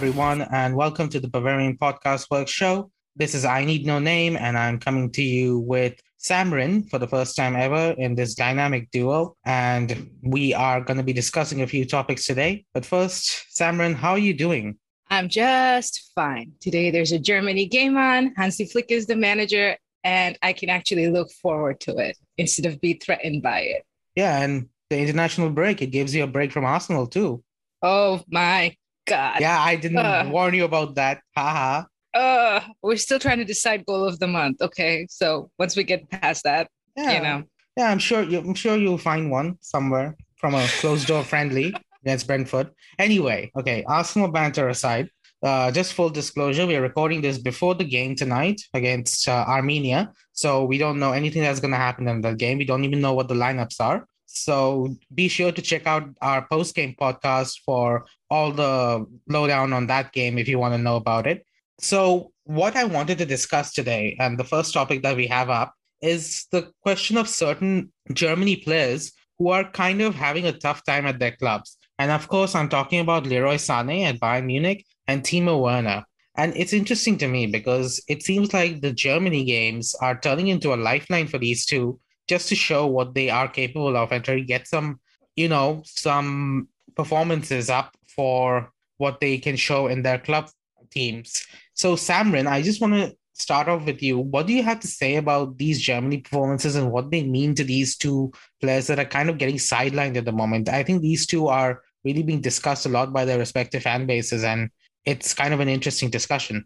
Everyone, 0.00 0.40
and 0.50 0.74
welcome 0.74 1.10
to 1.10 1.20
the 1.20 1.28
Bavarian 1.28 1.76
Podcast 1.76 2.30
Work 2.30 2.48
Show. 2.48 2.90
This 3.16 3.34
is 3.34 3.44
I 3.44 3.66
Need 3.66 3.84
No 3.84 3.98
Name, 3.98 4.34
and 4.34 4.56
I'm 4.56 4.78
coming 4.80 5.10
to 5.10 5.22
you 5.22 5.58
with 5.58 6.00
Samrin 6.18 6.88
for 6.88 6.98
the 6.98 7.06
first 7.06 7.36
time 7.36 7.54
ever 7.54 7.94
in 7.98 8.14
this 8.14 8.34
dynamic 8.34 8.90
duo. 8.92 9.36
And 9.44 10.10
we 10.22 10.54
are 10.54 10.80
going 10.80 10.96
to 10.96 11.02
be 11.02 11.12
discussing 11.12 11.60
a 11.60 11.66
few 11.66 11.84
topics 11.84 12.24
today. 12.24 12.64
But 12.72 12.86
first, 12.86 13.44
Samrin, 13.54 13.94
how 13.94 14.12
are 14.12 14.18
you 14.18 14.32
doing? 14.32 14.78
I'm 15.10 15.28
just 15.28 16.12
fine. 16.14 16.52
Today 16.60 16.90
there's 16.90 17.12
a 17.12 17.18
Germany 17.18 17.66
game 17.66 17.98
on. 17.98 18.32
Hansi 18.38 18.64
Flick 18.64 18.90
is 18.90 19.04
the 19.04 19.16
manager, 19.16 19.76
and 20.02 20.38
I 20.40 20.54
can 20.54 20.70
actually 20.70 21.10
look 21.10 21.30
forward 21.30 21.78
to 21.80 21.98
it 21.98 22.16
instead 22.38 22.64
of 22.64 22.80
be 22.80 22.94
threatened 22.94 23.42
by 23.42 23.60
it. 23.60 23.84
Yeah, 24.16 24.40
and 24.40 24.70
the 24.88 24.98
international 24.98 25.50
break, 25.50 25.82
it 25.82 25.88
gives 25.88 26.14
you 26.14 26.24
a 26.24 26.26
break 26.26 26.52
from 26.52 26.64
Arsenal 26.64 27.06
too. 27.06 27.44
Oh 27.82 28.22
my 28.30 28.74
God. 29.10 29.40
Yeah, 29.40 29.60
I 29.60 29.76
didn't 29.76 29.98
uh, 29.98 30.28
warn 30.30 30.54
you 30.54 30.64
about 30.64 30.94
that. 30.94 31.20
Haha. 31.36 31.84
Uh, 32.14 32.60
we're 32.82 32.96
still 32.96 33.18
trying 33.18 33.38
to 33.38 33.44
decide 33.44 33.84
goal 33.86 34.04
of 34.04 34.18
the 34.18 34.26
month. 34.26 34.62
Okay, 34.62 35.06
so 35.10 35.50
once 35.58 35.76
we 35.76 35.84
get 35.84 36.08
past 36.10 36.44
that, 36.44 36.70
yeah. 36.96 37.12
you 37.12 37.20
know. 37.22 37.38
Yeah, 37.76 37.90
I'm 37.90 37.98
sure 37.98 38.22
you. 38.22 38.38
I'm 38.38 38.54
sure 38.54 38.76
you'll 38.76 38.98
find 38.98 39.30
one 39.30 39.58
somewhere 39.60 40.16
from 40.36 40.54
a 40.54 40.66
closed 40.80 41.06
door 41.06 41.22
friendly 41.22 41.74
against 42.02 42.26
Brentford. 42.26 42.70
Anyway, 42.98 43.50
okay. 43.58 43.84
Arsenal 43.86 44.30
banter 44.30 44.68
aside, 44.68 45.10
uh, 45.42 45.70
just 45.70 45.94
full 45.94 46.10
disclosure, 46.10 46.66
we 46.66 46.76
are 46.76 46.82
recording 46.82 47.20
this 47.20 47.38
before 47.38 47.74
the 47.74 47.84
game 47.84 48.14
tonight 48.14 48.60
against 48.74 49.28
uh, 49.28 49.44
Armenia. 49.48 50.12
So 50.32 50.64
we 50.64 50.78
don't 50.78 50.98
know 50.98 51.12
anything 51.12 51.42
that's 51.42 51.60
going 51.60 51.72
to 51.72 51.76
happen 51.76 52.08
in 52.08 52.20
the 52.20 52.34
game. 52.34 52.58
We 52.58 52.64
don't 52.64 52.84
even 52.84 53.00
know 53.00 53.14
what 53.14 53.28
the 53.28 53.34
lineups 53.34 53.80
are. 53.80 54.06
So 54.32 54.94
be 55.12 55.28
sure 55.28 55.50
to 55.50 55.60
check 55.60 55.86
out 55.86 56.08
our 56.22 56.46
post 56.48 56.74
game 56.74 56.94
podcast 56.98 57.60
for 57.64 58.06
all 58.30 58.52
the 58.52 59.06
lowdown 59.28 59.72
on 59.72 59.88
that 59.88 60.12
game 60.12 60.38
if 60.38 60.46
you 60.46 60.58
want 60.58 60.74
to 60.74 60.78
know 60.78 60.96
about 60.96 61.26
it. 61.26 61.44
So, 61.80 62.32
what 62.44 62.76
I 62.76 62.84
wanted 62.84 63.18
to 63.18 63.26
discuss 63.26 63.72
today, 63.72 64.16
and 64.20 64.38
the 64.38 64.44
first 64.44 64.74
topic 64.74 65.02
that 65.02 65.16
we 65.16 65.26
have 65.28 65.50
up, 65.50 65.74
is 66.00 66.46
the 66.52 66.70
question 66.82 67.16
of 67.16 67.28
certain 67.28 67.92
Germany 68.12 68.56
players 68.56 69.12
who 69.38 69.48
are 69.48 69.70
kind 69.70 70.00
of 70.00 70.14
having 70.14 70.46
a 70.46 70.52
tough 70.52 70.84
time 70.84 71.06
at 71.06 71.18
their 71.18 71.36
clubs. 71.36 71.76
And 71.98 72.10
of 72.10 72.28
course, 72.28 72.54
I'm 72.54 72.68
talking 72.68 73.00
about 73.00 73.26
Leroy 73.26 73.56
Sané 73.56 74.04
at 74.04 74.20
Bayern 74.20 74.46
Munich 74.46 74.84
and 75.08 75.22
Timo 75.22 75.60
Werner. 75.60 76.04
And 76.36 76.52
it's 76.56 76.72
interesting 76.72 77.18
to 77.18 77.28
me 77.28 77.46
because 77.46 78.02
it 78.08 78.22
seems 78.22 78.54
like 78.54 78.80
the 78.80 78.92
Germany 78.92 79.44
games 79.44 79.94
are 80.00 80.18
turning 80.18 80.48
into 80.48 80.72
a 80.72 80.76
lifeline 80.76 81.26
for 81.26 81.38
these 81.38 81.66
two 81.66 81.98
just 82.30 82.48
to 82.48 82.54
show 82.54 82.86
what 82.86 83.12
they 83.12 83.28
are 83.28 83.48
capable 83.48 83.96
of 83.96 84.12
and 84.12 84.24
try 84.24 84.36
to 84.36 84.52
get 84.54 84.68
some, 84.68 85.00
you 85.34 85.48
know, 85.48 85.82
some 85.84 86.68
performances 86.94 87.68
up 87.68 87.96
for 88.06 88.70
what 88.98 89.18
they 89.18 89.36
can 89.36 89.56
show 89.56 89.88
in 89.88 90.02
their 90.02 90.18
club 90.18 90.48
teams. 90.90 91.44
So, 91.74 91.96
Samrin, 91.96 92.46
I 92.46 92.62
just 92.62 92.80
want 92.80 92.94
to 92.94 93.16
start 93.32 93.66
off 93.68 93.84
with 93.84 94.00
you. 94.00 94.16
What 94.18 94.46
do 94.46 94.52
you 94.52 94.62
have 94.62 94.78
to 94.80 94.86
say 94.86 95.16
about 95.16 95.58
these 95.58 95.80
Germany 95.80 96.18
performances 96.18 96.76
and 96.76 96.92
what 96.92 97.10
they 97.10 97.24
mean 97.24 97.56
to 97.56 97.64
these 97.64 97.96
two 97.96 98.30
players 98.60 98.86
that 98.86 99.00
are 99.00 99.16
kind 99.16 99.28
of 99.28 99.38
getting 99.38 99.56
sidelined 99.56 100.16
at 100.16 100.24
the 100.24 100.40
moment? 100.42 100.68
I 100.68 100.84
think 100.84 101.02
these 101.02 101.26
two 101.26 101.48
are 101.48 101.82
really 102.04 102.22
being 102.22 102.40
discussed 102.40 102.86
a 102.86 102.90
lot 102.90 103.12
by 103.12 103.24
their 103.24 103.38
respective 103.38 103.82
fan 103.82 104.06
bases, 104.06 104.44
and 104.44 104.70
it's 105.04 105.34
kind 105.34 105.52
of 105.52 105.58
an 105.58 105.68
interesting 105.68 106.10
discussion. 106.10 106.64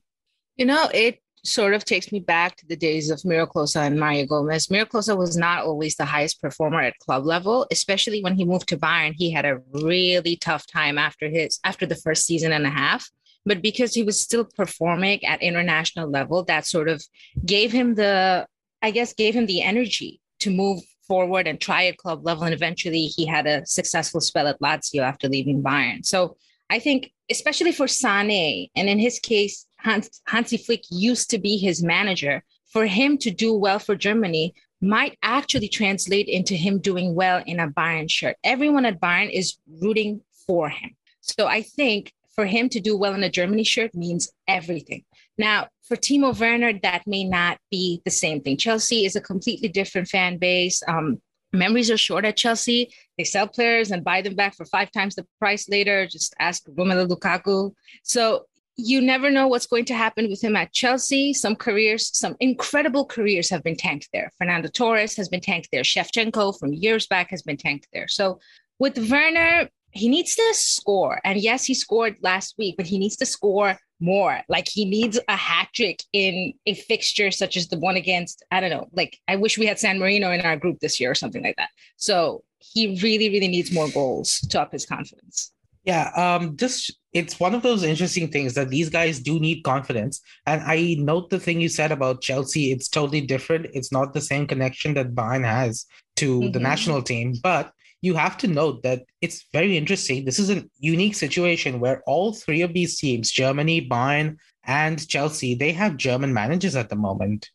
You 0.56 0.66
know, 0.66 0.90
it 0.92 1.23
sort 1.44 1.74
of 1.74 1.84
takes 1.84 2.10
me 2.10 2.20
back 2.20 2.56
to 2.56 2.66
the 2.66 2.76
days 2.76 3.10
of 3.10 3.24
Miro 3.24 3.46
Klose 3.46 3.76
and 3.76 4.00
Mario 4.00 4.26
Gomez. 4.26 4.70
Miro 4.70 4.86
Klose 4.86 5.16
was 5.16 5.36
not 5.36 5.64
always 5.64 5.94
the 5.94 6.04
highest 6.04 6.40
performer 6.40 6.80
at 6.80 6.98
club 6.98 7.26
level, 7.26 7.66
especially 7.70 8.22
when 8.22 8.34
he 8.34 8.44
moved 8.44 8.68
to 8.68 8.78
Bayern. 8.78 9.12
He 9.14 9.30
had 9.30 9.44
a 9.44 9.60
really 9.72 10.36
tough 10.36 10.66
time 10.66 10.96
after 10.96 11.28
his 11.28 11.60
after 11.62 11.86
the 11.86 11.96
first 11.96 12.24
season 12.24 12.52
and 12.52 12.66
a 12.66 12.70
half. 12.70 13.08
But 13.46 13.60
because 13.60 13.94
he 13.94 14.02
was 14.02 14.18
still 14.18 14.44
performing 14.44 15.22
at 15.24 15.42
international 15.42 16.08
level, 16.08 16.44
that 16.44 16.66
sort 16.66 16.88
of 16.88 17.04
gave 17.44 17.72
him 17.72 17.94
the, 17.94 18.46
I 18.80 18.90
guess, 18.90 19.12
gave 19.12 19.34
him 19.34 19.44
the 19.44 19.62
energy 19.62 20.20
to 20.40 20.50
move 20.50 20.82
forward 21.06 21.46
and 21.46 21.60
try 21.60 21.86
at 21.86 21.98
club 21.98 22.24
level. 22.24 22.44
And 22.44 22.54
eventually 22.54 23.04
he 23.04 23.26
had 23.26 23.46
a 23.46 23.66
successful 23.66 24.22
spell 24.22 24.46
at 24.46 24.60
Lazio 24.60 25.02
after 25.02 25.28
leaving 25.28 25.62
Bayern. 25.62 26.06
So 26.06 26.38
I 26.70 26.78
think, 26.78 27.12
especially 27.30 27.72
for 27.72 27.86
Sane, 27.86 28.70
and 28.74 28.88
in 28.88 28.98
his 28.98 29.18
case, 29.18 29.66
Hans, 29.84 30.22
Hansi 30.26 30.56
Flick 30.56 30.82
used 30.90 31.30
to 31.30 31.38
be 31.38 31.58
his 31.58 31.82
manager, 31.82 32.42
for 32.66 32.86
him 32.86 33.18
to 33.18 33.30
do 33.30 33.54
well 33.54 33.78
for 33.78 33.94
Germany 33.94 34.54
might 34.80 35.16
actually 35.22 35.68
translate 35.68 36.28
into 36.28 36.54
him 36.54 36.80
doing 36.80 37.14
well 37.14 37.42
in 37.46 37.60
a 37.60 37.68
Bayern 37.68 38.10
shirt. 38.10 38.36
Everyone 38.44 38.84
at 38.84 39.00
Bayern 39.00 39.30
is 39.30 39.58
rooting 39.80 40.20
for 40.46 40.68
him. 40.68 40.96
So 41.20 41.46
I 41.46 41.62
think 41.62 42.12
for 42.34 42.46
him 42.46 42.68
to 42.70 42.80
do 42.80 42.96
well 42.96 43.14
in 43.14 43.22
a 43.22 43.30
Germany 43.30 43.64
shirt 43.64 43.94
means 43.94 44.30
everything. 44.48 45.04
Now, 45.38 45.68
for 45.82 45.96
Timo 45.96 46.38
Werner, 46.38 46.78
that 46.82 47.06
may 47.06 47.24
not 47.24 47.58
be 47.70 48.02
the 48.04 48.10
same 48.10 48.40
thing. 48.40 48.56
Chelsea 48.56 49.04
is 49.04 49.16
a 49.16 49.20
completely 49.20 49.68
different 49.68 50.08
fan 50.08 50.38
base. 50.38 50.82
Um, 50.88 51.20
memories 51.52 51.90
are 51.90 51.96
short 51.96 52.24
at 52.24 52.36
Chelsea. 52.36 52.92
They 53.16 53.24
sell 53.24 53.46
players 53.46 53.90
and 53.90 54.04
buy 54.04 54.22
them 54.22 54.34
back 54.34 54.54
for 54.56 54.64
five 54.66 54.90
times 54.90 55.14
the 55.14 55.26
price 55.38 55.68
later. 55.68 56.06
Just 56.06 56.34
ask 56.40 56.64
Romelu 56.66 57.08
Lukaku. 57.08 57.72
So 58.02 58.46
you 58.76 59.00
never 59.00 59.30
know 59.30 59.46
what's 59.46 59.66
going 59.66 59.84
to 59.86 59.94
happen 59.94 60.28
with 60.28 60.42
him 60.42 60.56
at 60.56 60.72
Chelsea. 60.72 61.32
Some 61.32 61.54
careers, 61.54 62.16
some 62.16 62.36
incredible 62.40 63.04
careers 63.04 63.48
have 63.50 63.62
been 63.62 63.76
tanked 63.76 64.08
there. 64.12 64.32
Fernando 64.36 64.68
Torres 64.68 65.16
has 65.16 65.28
been 65.28 65.40
tanked 65.40 65.68
there. 65.70 65.82
Shevchenko 65.82 66.58
from 66.58 66.72
years 66.72 67.06
back 67.06 67.30
has 67.30 67.42
been 67.42 67.56
tanked 67.56 67.88
there. 67.92 68.08
So 68.08 68.40
with 68.78 68.98
Werner, 69.10 69.68
he 69.92 70.08
needs 70.08 70.34
to 70.34 70.52
score. 70.54 71.20
And 71.24 71.40
yes, 71.40 71.64
he 71.64 71.74
scored 71.74 72.16
last 72.20 72.56
week, 72.58 72.76
but 72.76 72.86
he 72.86 72.98
needs 72.98 73.16
to 73.16 73.26
score 73.26 73.78
more. 74.00 74.40
Like 74.48 74.68
he 74.68 74.84
needs 74.84 75.20
a 75.28 75.36
hat 75.36 75.68
trick 75.72 76.02
in 76.12 76.52
a 76.66 76.74
fixture 76.74 77.30
such 77.30 77.56
as 77.56 77.68
the 77.68 77.78
one 77.78 77.96
against, 77.96 78.44
I 78.50 78.60
don't 78.60 78.70
know, 78.70 78.88
like 78.92 79.18
I 79.28 79.36
wish 79.36 79.56
we 79.56 79.66
had 79.66 79.78
San 79.78 80.00
Marino 80.00 80.32
in 80.32 80.40
our 80.40 80.56
group 80.56 80.80
this 80.80 80.98
year 80.98 81.12
or 81.12 81.14
something 81.14 81.44
like 81.44 81.56
that. 81.56 81.70
So 81.96 82.42
he 82.58 82.98
really, 83.00 83.28
really 83.28 83.48
needs 83.48 83.72
more 83.72 83.88
goals 83.88 84.40
to 84.40 84.60
up 84.60 84.72
his 84.72 84.84
confidence. 84.84 85.52
Yeah, 85.84 86.10
um, 86.16 86.56
just 86.56 86.98
it's 87.12 87.38
one 87.38 87.54
of 87.54 87.62
those 87.62 87.82
interesting 87.84 88.28
things 88.28 88.54
that 88.54 88.70
these 88.70 88.88
guys 88.88 89.20
do 89.20 89.38
need 89.38 89.62
confidence. 89.62 90.20
And 90.46 90.62
I 90.62 90.96
note 90.98 91.30
the 91.30 91.38
thing 91.38 91.60
you 91.60 91.68
said 91.68 91.92
about 91.92 92.22
Chelsea, 92.22 92.72
it's 92.72 92.88
totally 92.88 93.20
different. 93.20 93.66
It's 93.74 93.92
not 93.92 94.14
the 94.14 94.20
same 94.20 94.46
connection 94.46 94.94
that 94.94 95.14
Bayern 95.14 95.44
has 95.44 95.86
to 96.16 96.40
mm-hmm. 96.40 96.52
the 96.52 96.60
national 96.60 97.02
team, 97.02 97.34
but 97.42 97.70
you 98.00 98.14
have 98.14 98.36
to 98.38 98.46
note 98.46 98.82
that 98.82 99.04
it's 99.20 99.46
very 99.52 99.76
interesting. 99.76 100.24
This 100.24 100.38
is 100.38 100.50
a 100.50 100.64
unique 100.78 101.14
situation 101.14 101.80
where 101.80 102.02
all 102.06 102.32
three 102.34 102.62
of 102.62 102.74
these 102.74 102.98
teams, 102.98 103.30
Germany, 103.30 103.86
Bayern, 103.88 104.36
and 104.66 105.06
Chelsea, 105.08 105.54
they 105.54 105.72
have 105.72 105.96
German 105.96 106.32
managers 106.32 106.76
at 106.76 106.88
the 106.88 106.96
moment. 106.96 107.50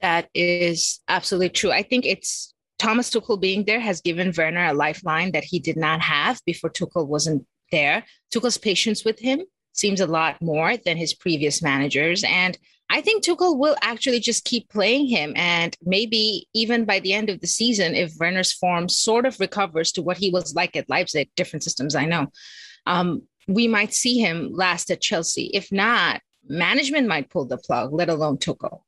That 0.00 0.28
is 0.34 1.00
absolutely 1.06 1.50
true. 1.50 1.70
I 1.70 1.82
think 1.82 2.06
it's 2.06 2.51
Thomas 2.82 3.10
Tuchel 3.10 3.40
being 3.40 3.64
there 3.64 3.78
has 3.78 4.00
given 4.00 4.32
Werner 4.36 4.66
a 4.66 4.74
lifeline 4.74 5.30
that 5.30 5.44
he 5.44 5.60
did 5.60 5.76
not 5.76 6.00
have 6.00 6.40
before 6.44 6.68
Tuchel 6.68 7.06
wasn't 7.06 7.46
there. 7.70 8.04
Tuchel's 8.34 8.58
patience 8.58 9.04
with 9.04 9.20
him 9.20 9.42
seems 9.72 10.00
a 10.00 10.06
lot 10.08 10.42
more 10.42 10.76
than 10.76 10.96
his 10.96 11.14
previous 11.14 11.62
managers. 11.62 12.24
And 12.26 12.58
I 12.90 13.00
think 13.00 13.22
Tuchel 13.22 13.56
will 13.56 13.76
actually 13.82 14.18
just 14.18 14.44
keep 14.44 14.68
playing 14.68 15.06
him. 15.06 15.32
And 15.36 15.76
maybe 15.84 16.48
even 16.54 16.84
by 16.84 16.98
the 16.98 17.12
end 17.12 17.30
of 17.30 17.40
the 17.40 17.46
season, 17.46 17.94
if 17.94 18.16
Werner's 18.18 18.52
form 18.52 18.88
sort 18.88 19.26
of 19.26 19.38
recovers 19.38 19.92
to 19.92 20.02
what 20.02 20.16
he 20.16 20.30
was 20.30 20.56
like 20.56 20.74
at 20.74 20.90
Leipzig, 20.90 21.30
different 21.36 21.62
systems, 21.62 21.94
I 21.94 22.06
know, 22.06 22.32
um, 22.86 23.22
we 23.46 23.68
might 23.68 23.94
see 23.94 24.18
him 24.18 24.50
last 24.52 24.90
at 24.90 25.00
Chelsea. 25.00 25.52
If 25.54 25.70
not, 25.70 26.20
management 26.48 27.06
might 27.06 27.30
pull 27.30 27.44
the 27.44 27.58
plug, 27.58 27.92
let 27.92 28.08
alone 28.08 28.38
Tuchel. 28.38 28.80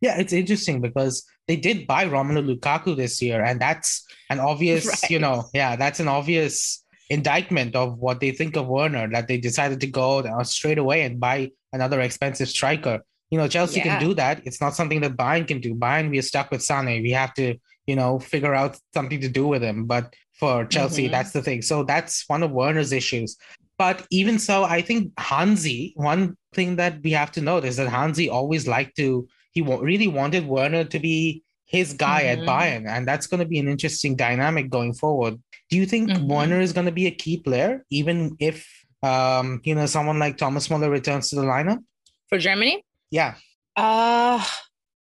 Yeah, 0.00 0.18
it's 0.18 0.32
interesting 0.32 0.80
because 0.80 1.24
they 1.48 1.56
did 1.56 1.86
buy 1.86 2.06
Romelu 2.06 2.58
Lukaku 2.58 2.96
this 2.96 3.22
year, 3.22 3.42
and 3.42 3.60
that's 3.60 4.04
an 4.30 4.40
obvious, 4.40 4.86
right. 4.86 5.10
you 5.10 5.18
know, 5.18 5.44
yeah, 5.54 5.76
that's 5.76 6.00
an 6.00 6.08
obvious 6.08 6.84
indictment 7.08 7.76
of 7.76 7.98
what 7.98 8.20
they 8.20 8.32
think 8.32 8.56
of 8.56 8.66
Werner 8.66 9.08
that 9.10 9.28
they 9.28 9.38
decided 9.38 9.80
to 9.80 9.86
go 9.86 10.18
uh, 10.18 10.42
straight 10.42 10.78
away 10.78 11.02
and 11.02 11.20
buy 11.20 11.52
another 11.72 12.00
expensive 12.00 12.48
striker. 12.48 13.00
You 13.30 13.38
know, 13.38 13.48
Chelsea 13.48 13.78
yeah. 13.78 13.98
can 13.98 14.08
do 14.08 14.14
that. 14.14 14.42
It's 14.44 14.60
not 14.60 14.74
something 14.74 15.00
that 15.00 15.16
Bayern 15.16 15.46
can 15.46 15.60
do. 15.60 15.74
Bayern, 15.74 16.10
we 16.10 16.18
are 16.18 16.22
stuck 16.22 16.50
with 16.50 16.62
Sane. 16.62 17.02
We 17.02 17.10
have 17.10 17.34
to, 17.34 17.56
you 17.86 17.96
know, 17.96 18.18
figure 18.18 18.54
out 18.54 18.78
something 18.94 19.20
to 19.20 19.28
do 19.28 19.46
with 19.46 19.62
him. 19.62 19.86
But 19.86 20.14
for 20.38 20.64
Chelsea, 20.66 21.04
mm-hmm. 21.04 21.12
that's 21.12 21.32
the 21.32 21.42
thing. 21.42 21.62
So 21.62 21.82
that's 21.82 22.24
one 22.28 22.42
of 22.42 22.50
Werner's 22.50 22.92
issues. 22.92 23.36
But 23.78 24.06
even 24.10 24.38
so, 24.38 24.64
I 24.64 24.80
think 24.80 25.12
Hansi, 25.18 25.92
one 25.96 26.36
thing 26.54 26.76
that 26.76 27.02
we 27.02 27.10
have 27.12 27.30
to 27.32 27.40
note 27.40 27.64
is 27.64 27.76
that 27.76 27.88
Hansi 27.88 28.30
always 28.30 28.66
liked 28.66 28.96
to 28.96 29.28
he 29.56 29.62
really 29.62 30.06
wanted 30.06 30.46
Werner 30.46 30.84
to 30.84 30.98
be 30.98 31.42
his 31.64 31.94
guy 31.94 32.24
mm-hmm. 32.24 32.42
at 32.42 32.46
Bayern, 32.46 32.86
and 32.86 33.08
that's 33.08 33.26
going 33.26 33.40
to 33.40 33.46
be 33.46 33.58
an 33.58 33.68
interesting 33.68 34.14
dynamic 34.14 34.68
going 34.68 34.92
forward. 34.92 35.40
Do 35.70 35.78
you 35.78 35.86
think 35.86 36.10
mm-hmm. 36.10 36.28
Werner 36.28 36.60
is 36.60 36.74
going 36.74 36.84
to 36.84 36.92
be 36.92 37.06
a 37.06 37.10
key 37.10 37.38
player, 37.38 37.82
even 37.88 38.36
if 38.38 38.68
um, 39.02 39.62
you 39.64 39.74
know 39.74 39.86
someone 39.86 40.18
like 40.18 40.36
Thomas 40.36 40.68
Muller 40.68 40.90
returns 40.90 41.30
to 41.30 41.36
the 41.36 41.42
lineup 41.42 41.82
for 42.28 42.36
Germany? 42.36 42.84
Yeah. 43.10 43.36
Uh, 43.74 44.44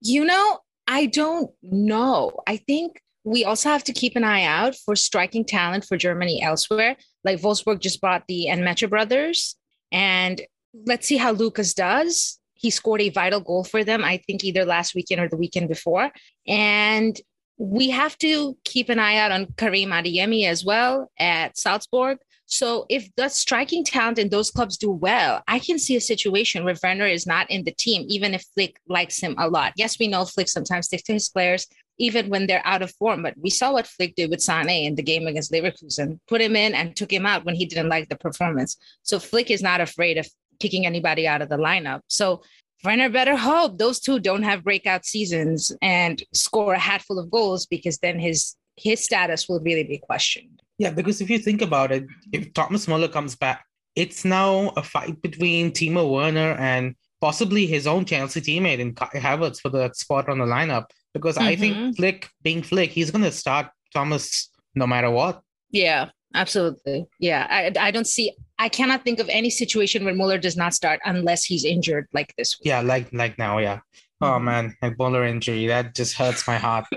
you 0.01 0.25
know, 0.25 0.61
I 0.87 1.05
don't 1.05 1.51
know. 1.61 2.41
I 2.47 2.57
think 2.57 3.03
we 3.25 3.45
also 3.45 3.69
have 3.69 3.85
to 3.85 3.93
keep 3.93 4.17
an 4.17 4.25
eye 4.25 4.45
out 4.45 4.75
for 4.77 4.97
striking 4.97 5.45
talent 5.45 5.85
for 5.85 5.99
Germany 5.99 6.41
elsewhere. 6.43 6.97
Like 7.23 7.43
Wolfsburg 7.43 7.81
just 7.81 8.01
bought 8.01 8.25
the 8.29 8.47
Nmecha 8.49 8.89
brothers, 8.89 9.57
And 9.93 10.41
let's 10.87 11.07
see 11.07 11.19
how 11.19 11.33
Lucas 11.33 11.75
does. 11.75 12.38
He 12.59 12.71
scored 12.71 13.01
a 13.01 13.09
vital 13.09 13.41
goal 13.41 13.65
for 13.65 13.85
them, 13.85 14.05
I 14.05 14.19
think 14.27 14.45
either 14.45 14.65
last 14.65 14.95
weekend 14.95 15.21
or 15.21 15.29
the 15.29 15.37
weekend 15.37 15.69
before. 15.69 16.11
And 16.47 17.19
we 17.57 17.91
have 17.91 18.17
to 18.19 18.57
keep 18.65 18.89
an 18.89 18.99
eye 18.99 19.17
out 19.17 19.33
on 19.33 19.53
Karim 19.57 19.91
Adeyemi 19.91 20.47
as 20.47 20.65
well 20.65 21.11
at 21.19 21.57
Salzburg. 21.57 22.19
So 22.47 22.87
if 22.89 23.11
the 23.17 23.29
striking 23.29 23.85
talent 23.85 24.19
in 24.19 24.31
those 24.31 24.51
clubs 24.51 24.79
do 24.79 24.91
well, 24.91 25.43
I 25.47 25.59
can 25.59 25.79
see 25.79 25.97
a 25.97 26.01
situation 26.01 26.65
where 26.65 26.77
Werner 26.83 27.07
is 27.07 27.27
not 27.27 27.51
in 27.51 27.65
the 27.65 27.73
team, 27.73 28.07
even 28.09 28.33
if 28.33 28.45
Flick 28.55 28.81
likes 28.89 29.21
him 29.21 29.35
a 29.39 29.49
lot. 29.49 29.75
Yes, 29.77 29.99
we 29.99 30.09
know 30.09 30.25
Flick 30.25 30.49
sometimes 30.49 30.87
sticks 30.87 31.03
to 31.05 31.13
his 31.13 31.29
players, 31.29 31.67
even 31.99 32.31
when 32.31 32.47
they're 32.47 32.67
out 32.67 32.81
of 32.81 32.95
form. 32.95 33.23
But 33.23 33.35
we 33.37 33.51
saw 33.51 33.73
what 33.73 33.87
Flick 33.87 34.15
did 34.15 34.31
with 34.31 34.41
Sané 34.41 34.87
in 34.87 34.95
the 34.95 35.03
game 35.03 35.27
against 35.27 35.53
Leverkusen, 35.53 36.21
put 36.27 36.41
him 36.41 36.57
in 36.57 36.75
and 36.75 36.97
took 36.97 37.13
him 37.13 37.27
out 37.27 37.45
when 37.45 37.55
he 37.55 37.67
didn't 37.67 37.91
like 37.91 38.09
the 38.09 38.17
performance. 38.17 38.79
So 39.03 39.19
Flick 39.19 39.51
is 39.51 39.63
not 39.63 39.83
afraid 39.83 40.17
of 40.17 40.27
kicking 40.61 40.87
anybody 40.87 41.27
out 41.27 41.43
of 41.43 41.49
the 41.49 41.57
lineup. 41.57 42.01
So 42.09 42.43
Werner 42.85 43.09
better 43.09 43.37
hope 43.37 43.79
those 43.79 44.01
two 44.01 44.21
don't 44.21 44.45
have 44.45 44.65
breakout 44.65 45.05
seasons 45.05 45.73
and 45.83 46.23
score 46.33 46.75
a 46.75 46.79
hatful 46.79 47.19
of 47.19 47.31
goals 47.31 47.67
because 47.67 47.99
then 47.99 48.19
his 48.19 48.57
his 48.77 49.05
status 49.05 49.49
will 49.49 49.61
really 49.61 49.83
be 49.83 49.99
questioned. 49.99 50.63
Yeah, 50.79 50.91
because 50.91 51.21
if 51.21 51.29
you 51.29 51.39
think 51.39 51.63
about 51.63 51.91
it, 51.91 52.07
if 52.33 52.53
Thomas 52.55 52.87
Muller 52.87 53.09
comes 53.09 53.35
back, 53.35 53.65
it's 53.97 54.25
now 54.25 54.69
a 54.77 54.83
fight 54.83 55.21
between 55.21 55.73
Timo 55.73 56.09
Werner 56.09 56.53
and 56.53 56.95
possibly 57.21 57.67
his 57.67 57.89
own 57.89 58.05
Chelsea 58.05 58.41
teammate 58.41 58.79
in 58.79 58.95
Kai 58.95 59.09
Havertz 59.15 59.61
for 59.61 59.71
the 59.71 59.93
spot 59.93 60.29
on 60.29 60.39
the 60.39 60.45
lineup. 60.45 60.85
Because 61.13 61.37
mm-hmm. 61.37 61.49
I 61.49 61.57
think 61.57 61.77
mm-hmm. 61.77 61.91
Flick, 61.93 62.29
being 62.43 62.63
Flick, 62.63 62.91
he's 62.91 63.11
going 63.11 63.25
to 63.25 63.33
start 63.33 63.67
Thomas 63.93 64.51
no 64.77 64.87
matter 64.87 65.11
what. 65.11 65.43
Yeah, 65.71 66.11
absolutely. 66.35 67.07
Yeah, 67.19 67.47
I, 67.49 67.73
I 67.79 67.91
don't 67.91 68.07
see. 68.07 68.37
I 68.59 68.69
cannot 68.69 69.05
think 69.05 69.21
of 69.21 69.29
any 69.29 69.51
situation 69.51 70.05
where 70.05 70.15
Muller 70.15 70.39
does 70.39 70.57
not 70.57 70.75
start 70.75 71.01
unless 71.05 71.45
he's 71.45 71.65
injured 71.65 72.09
like 72.13 72.35
this. 72.37 72.59
Week. 72.59 72.67
Yeah, 72.67 72.81
like 72.81 73.13
like 73.13 73.39
now. 73.39 73.59
Yeah. 73.59 73.81
Oh 74.21 74.27
mm-hmm. 74.27 74.45
man, 74.45 74.77
a 74.83 74.93
Muller 74.99 75.25
injury 75.25 75.67
that 75.69 75.95
just 75.95 76.17
hurts 76.17 76.47
my 76.47 76.57
heart. 76.57 76.87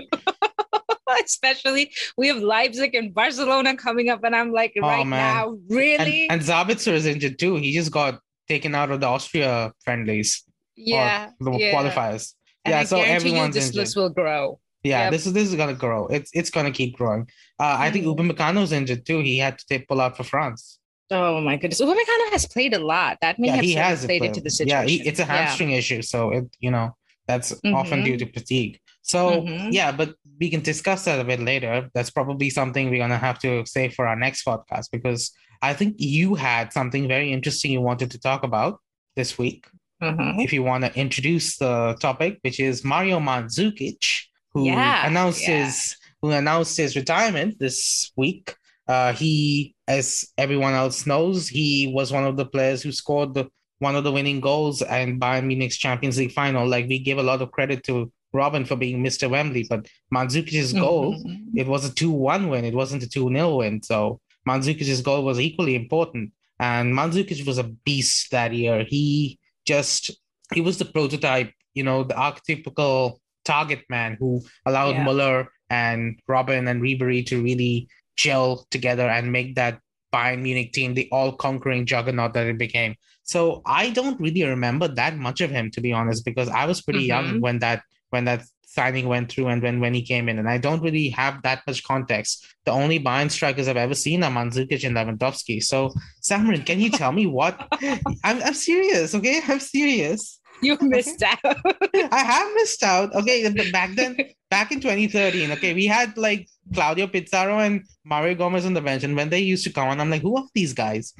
especially 1.24 1.92
we 2.16 2.28
have 2.28 2.38
Leipzig 2.38 2.94
and 2.94 3.14
Barcelona 3.14 3.76
coming 3.76 4.08
up, 4.08 4.24
and 4.24 4.34
I'm 4.34 4.52
like, 4.52 4.72
oh, 4.76 4.80
right 4.80 5.06
man. 5.06 5.34
now, 5.34 5.58
really? 5.68 6.28
And, 6.28 6.40
and 6.40 6.42
Sabitzer 6.42 6.92
is 6.92 7.06
injured 7.06 7.38
too. 7.38 7.56
He 7.56 7.72
just 7.72 7.92
got 7.92 8.20
taken 8.48 8.74
out 8.74 8.90
of 8.90 9.00
the 9.00 9.06
Austria 9.06 9.72
friendlies. 9.84 10.44
Yeah, 10.76 11.30
the 11.40 11.52
yeah. 11.52 11.74
qualifiers. 11.74 12.34
And 12.64 12.72
yeah, 12.72 12.80
I 12.80 12.84
so 12.84 13.00
everyone's 13.00 13.54
this 13.54 13.66
injured. 13.66 13.80
list 13.80 13.96
will 13.96 14.10
grow. 14.10 14.58
Yeah, 14.84 15.04
yep. 15.04 15.12
this 15.12 15.26
is 15.26 15.32
this 15.32 15.48
is 15.48 15.54
gonna 15.54 15.74
grow. 15.74 16.06
It's 16.08 16.30
it's 16.34 16.50
gonna 16.50 16.72
keep 16.72 16.96
growing. 16.96 17.28
Uh. 17.58 17.76
I 17.78 17.90
think 17.90 18.04
mm-hmm. 18.04 18.30
Upamecano's 18.30 18.72
injured 18.72 19.06
too. 19.06 19.20
He 19.20 19.38
had 19.38 19.58
to 19.58 19.66
take 19.66 19.88
pull 19.88 20.00
out 20.00 20.16
for 20.16 20.24
France. 20.24 20.78
Oh 21.10 21.40
my 21.40 21.56
goodness, 21.56 21.80
Upamecano 21.80 22.30
has 22.30 22.46
played 22.46 22.74
a 22.74 22.78
lot. 22.78 23.18
That 23.20 23.38
may 23.38 23.48
yeah, 23.48 23.56
have 23.56 23.64
he 23.64 23.74
has 23.74 24.04
played 24.04 24.24
into 24.24 24.40
the 24.40 24.50
situation. 24.50 24.88
Yeah, 24.88 24.88
he, 24.88 25.06
it's 25.06 25.20
a 25.20 25.24
hamstring 25.24 25.70
yeah. 25.70 25.78
issue, 25.78 26.02
so 26.02 26.30
it 26.30 26.56
you 26.58 26.70
know 26.70 26.96
that's 27.28 27.52
mm-hmm. 27.52 27.74
often 27.74 28.02
due 28.02 28.16
to 28.16 28.26
fatigue. 28.32 28.80
So 29.02 29.42
mm-hmm. 29.42 29.70
yeah, 29.70 29.92
but 29.92 30.14
we 30.40 30.50
can 30.50 30.62
discuss 30.62 31.04
that 31.04 31.20
a 31.20 31.24
bit 31.24 31.40
later. 31.40 31.88
That's 31.94 32.10
probably 32.10 32.50
something 32.50 32.90
we're 32.90 32.98
gonna 32.98 33.18
have 33.18 33.38
to 33.40 33.64
say 33.66 33.88
for 33.88 34.06
our 34.06 34.16
next 34.16 34.44
podcast 34.44 34.90
because 34.90 35.32
I 35.60 35.74
think 35.74 35.96
you 35.98 36.34
had 36.34 36.72
something 36.72 37.06
very 37.06 37.32
interesting 37.32 37.70
you 37.70 37.80
wanted 37.80 38.10
to 38.12 38.18
talk 38.18 38.42
about 38.42 38.80
this 39.14 39.38
week. 39.38 39.66
Mm-hmm. 40.02 40.40
If 40.40 40.52
you 40.52 40.64
want 40.64 40.84
to 40.84 40.92
introduce 40.98 41.58
the 41.58 41.96
topic, 42.00 42.38
which 42.42 42.58
is 42.58 42.84
Mario 42.84 43.20
Mandzukic, 43.20 44.04
who 44.54 44.66
yeah, 44.66 45.06
announced 45.06 45.42
yeah. 45.42 45.64
his 45.64 45.96
who 46.20 46.30
announced 46.30 46.76
his 46.76 46.96
retirement 46.96 47.58
this 47.58 48.12
week. 48.16 48.54
Uh, 48.88 49.12
he, 49.12 49.74
as 49.88 50.32
everyone 50.38 50.74
else 50.74 51.06
knows, 51.06 51.48
he 51.48 51.92
was 51.94 52.12
one 52.12 52.24
of 52.24 52.36
the 52.36 52.46
players 52.46 52.82
who 52.82 52.92
scored 52.92 53.34
the 53.34 53.48
one 53.78 53.96
of 53.96 54.04
the 54.04 54.12
winning 54.12 54.40
goals 54.40 54.80
and 54.82 55.20
Bayern 55.20 55.46
Munich's 55.46 55.76
Champions 55.76 56.18
League 56.18 56.32
final. 56.32 56.66
Like 56.66 56.88
we 56.88 56.98
give 56.98 57.18
a 57.18 57.22
lot 57.22 57.42
of 57.42 57.50
credit 57.50 57.82
to 57.84 58.12
Robben 58.34 58.66
for 58.66 58.76
being 58.76 59.02
Mr. 59.02 59.28
Wembley, 59.28 59.66
but 59.68 59.86
Mandzukic's 60.14 60.72
mm-hmm. 60.72 60.80
goal, 60.80 61.22
it 61.54 61.66
was 61.66 61.84
a 61.84 61.90
2-1 61.90 62.48
win. 62.48 62.64
It 62.64 62.74
wasn't 62.74 63.02
a 63.02 63.08
2-0 63.08 63.58
win. 63.58 63.82
So 63.82 64.20
Mandzukic's 64.48 65.02
goal 65.02 65.24
was 65.24 65.40
equally 65.40 65.74
important. 65.74 66.32
And 66.58 66.94
Mandzukic 66.94 67.44
was 67.46 67.58
a 67.58 67.64
beast 67.64 68.30
that 68.30 68.52
year. 68.52 68.84
He 68.88 69.38
just 69.66 70.12
he 70.54 70.60
was 70.60 70.78
the 70.78 70.84
prototype, 70.84 71.52
you 71.74 71.82
know, 71.82 72.04
the 72.04 72.14
archetypical 72.14 73.18
target 73.44 73.84
man 73.88 74.16
who 74.18 74.42
allowed 74.66 74.96
yeah. 74.96 75.04
Muller 75.04 75.48
and 75.70 76.20
Robben 76.28 76.68
and 76.68 76.82
Ribery 76.82 77.24
to 77.26 77.42
really 77.42 77.88
gel 78.16 78.66
together 78.70 79.08
and 79.08 79.32
make 79.32 79.54
that 79.54 79.80
Bayern 80.12 80.42
Munich 80.42 80.72
team 80.72 80.94
the 80.94 81.08
all-conquering 81.10 81.86
juggernaut 81.86 82.34
that 82.34 82.46
it 82.46 82.58
became. 82.58 82.94
So 83.24 83.62
I 83.64 83.90
don't 83.90 84.20
really 84.20 84.44
remember 84.44 84.88
that 84.88 85.16
much 85.16 85.40
of 85.40 85.50
him, 85.50 85.70
to 85.72 85.80
be 85.80 85.92
honest, 85.92 86.24
because 86.24 86.48
I 86.48 86.66
was 86.66 86.82
pretty 86.82 87.08
mm-hmm. 87.08 87.30
young 87.30 87.40
when 87.40 87.60
that 87.60 87.82
when 88.10 88.26
that 88.26 88.44
signing 88.66 89.06
went 89.06 89.30
through 89.30 89.48
and 89.48 89.62
when 89.62 89.80
when 89.80 89.94
he 89.94 90.02
came 90.02 90.28
in, 90.28 90.38
and 90.38 90.48
I 90.48 90.58
don't 90.58 90.82
really 90.82 91.08
have 91.10 91.42
that 91.42 91.62
much 91.66 91.82
context. 91.84 92.44
The 92.64 92.72
only 92.72 92.98
Bayern 93.00 93.30
strikers 93.30 93.68
I've 93.68 93.76
ever 93.76 93.94
seen 93.94 94.22
are 94.22 94.30
Mandzukic 94.30 94.84
and 94.84 94.96
Lewandowski. 94.96 95.62
So, 95.62 95.94
Samrin, 96.20 96.66
can 96.66 96.80
you 96.80 96.90
tell 96.90 97.12
me 97.12 97.26
what? 97.26 97.56
I'm 98.24 98.42
I'm 98.42 98.54
serious, 98.54 99.14
okay? 99.14 99.40
I'm 99.46 99.60
serious. 99.60 100.40
You 100.62 100.78
missed 100.80 101.22
out. 101.22 101.38
I 101.44 102.22
have 102.24 102.54
missed 102.54 102.82
out. 102.82 103.14
Okay, 103.14 103.48
back 103.70 103.94
then, 103.96 104.16
back 104.50 104.70
in 104.70 104.80
2013, 104.80 105.50
okay, 105.52 105.74
we 105.74 105.86
had 105.86 106.16
like 106.16 106.48
Claudio 106.72 107.06
Pizarro 107.08 107.58
and 107.58 107.84
Mario 108.04 108.34
Gomez 108.34 108.64
on 108.64 108.74
the 108.74 108.80
bench, 108.80 109.02
and 109.02 109.16
when 109.16 109.28
they 109.28 109.40
used 109.40 109.64
to 109.64 109.72
come 109.72 109.88
on, 109.88 110.00
I'm 110.00 110.10
like, 110.10 110.22
who 110.22 110.36
are 110.36 110.44
these 110.54 110.72
guys? 110.72 111.14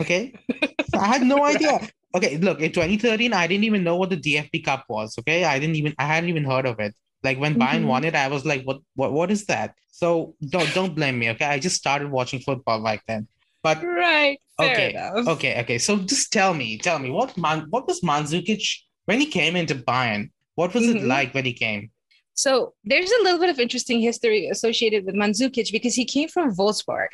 Okay. 0.00 0.34
I 0.94 1.06
had 1.06 1.22
no 1.22 1.44
idea. 1.52 1.80
Okay, 2.14 2.36
look, 2.38 2.60
in 2.60 2.72
2013, 2.72 3.32
I 3.32 3.46
didn't 3.46 3.64
even 3.64 3.82
know 3.82 3.96
what 3.96 4.10
the 4.10 4.16
DFB 4.16 4.64
Cup 4.64 4.84
was. 4.88 5.18
Okay. 5.18 5.44
I 5.44 5.58
didn't 5.58 5.76
even 5.76 5.94
I 5.98 6.04
hadn't 6.04 6.28
even 6.28 6.44
heard 6.44 6.66
of 6.66 6.78
it. 6.80 6.94
Like 7.22 7.38
when 7.38 7.54
Bayern 7.54 7.80
mm-hmm. 7.80 7.88
won 7.88 8.04
it, 8.04 8.14
I 8.14 8.28
was 8.28 8.44
like, 8.44 8.62
what 8.64 8.80
what 8.94 9.12
what 9.12 9.30
is 9.30 9.46
that? 9.46 9.74
So 9.90 10.34
don't 10.48 10.72
don't 10.74 10.94
blame 10.94 11.18
me. 11.18 11.30
Okay. 11.30 11.46
I 11.46 11.58
just 11.58 11.76
started 11.76 12.10
watching 12.10 12.40
football 12.40 12.82
back 12.82 13.02
then. 13.08 13.26
But 13.62 13.82
right. 13.82 14.38
okay. 14.60 14.90
Enough. 14.90 15.28
Okay. 15.28 15.60
Okay. 15.62 15.78
So 15.78 15.96
just 15.96 16.32
tell 16.32 16.54
me, 16.54 16.78
tell 16.78 16.98
me 16.98 17.10
what 17.10 17.36
man 17.36 17.66
what 17.70 17.86
was 17.88 18.00
Mandzukic 18.02 18.64
when 19.06 19.20
he 19.20 19.26
came 19.26 19.56
into 19.56 19.74
Bayern? 19.74 20.30
What 20.54 20.74
was 20.74 20.84
mm-hmm. 20.84 20.98
it 20.98 21.04
like 21.04 21.34
when 21.34 21.44
he 21.44 21.52
came? 21.52 21.90
So 22.34 22.74
there's 22.84 23.10
a 23.10 23.22
little 23.22 23.38
bit 23.38 23.50
of 23.50 23.60
interesting 23.60 24.00
history 24.00 24.48
associated 24.48 25.04
with 25.06 25.14
Mandzukic 25.14 25.70
because 25.70 25.94
he 25.94 26.04
came 26.04 26.28
from 26.28 26.54
Wolfsburg. 26.54 27.08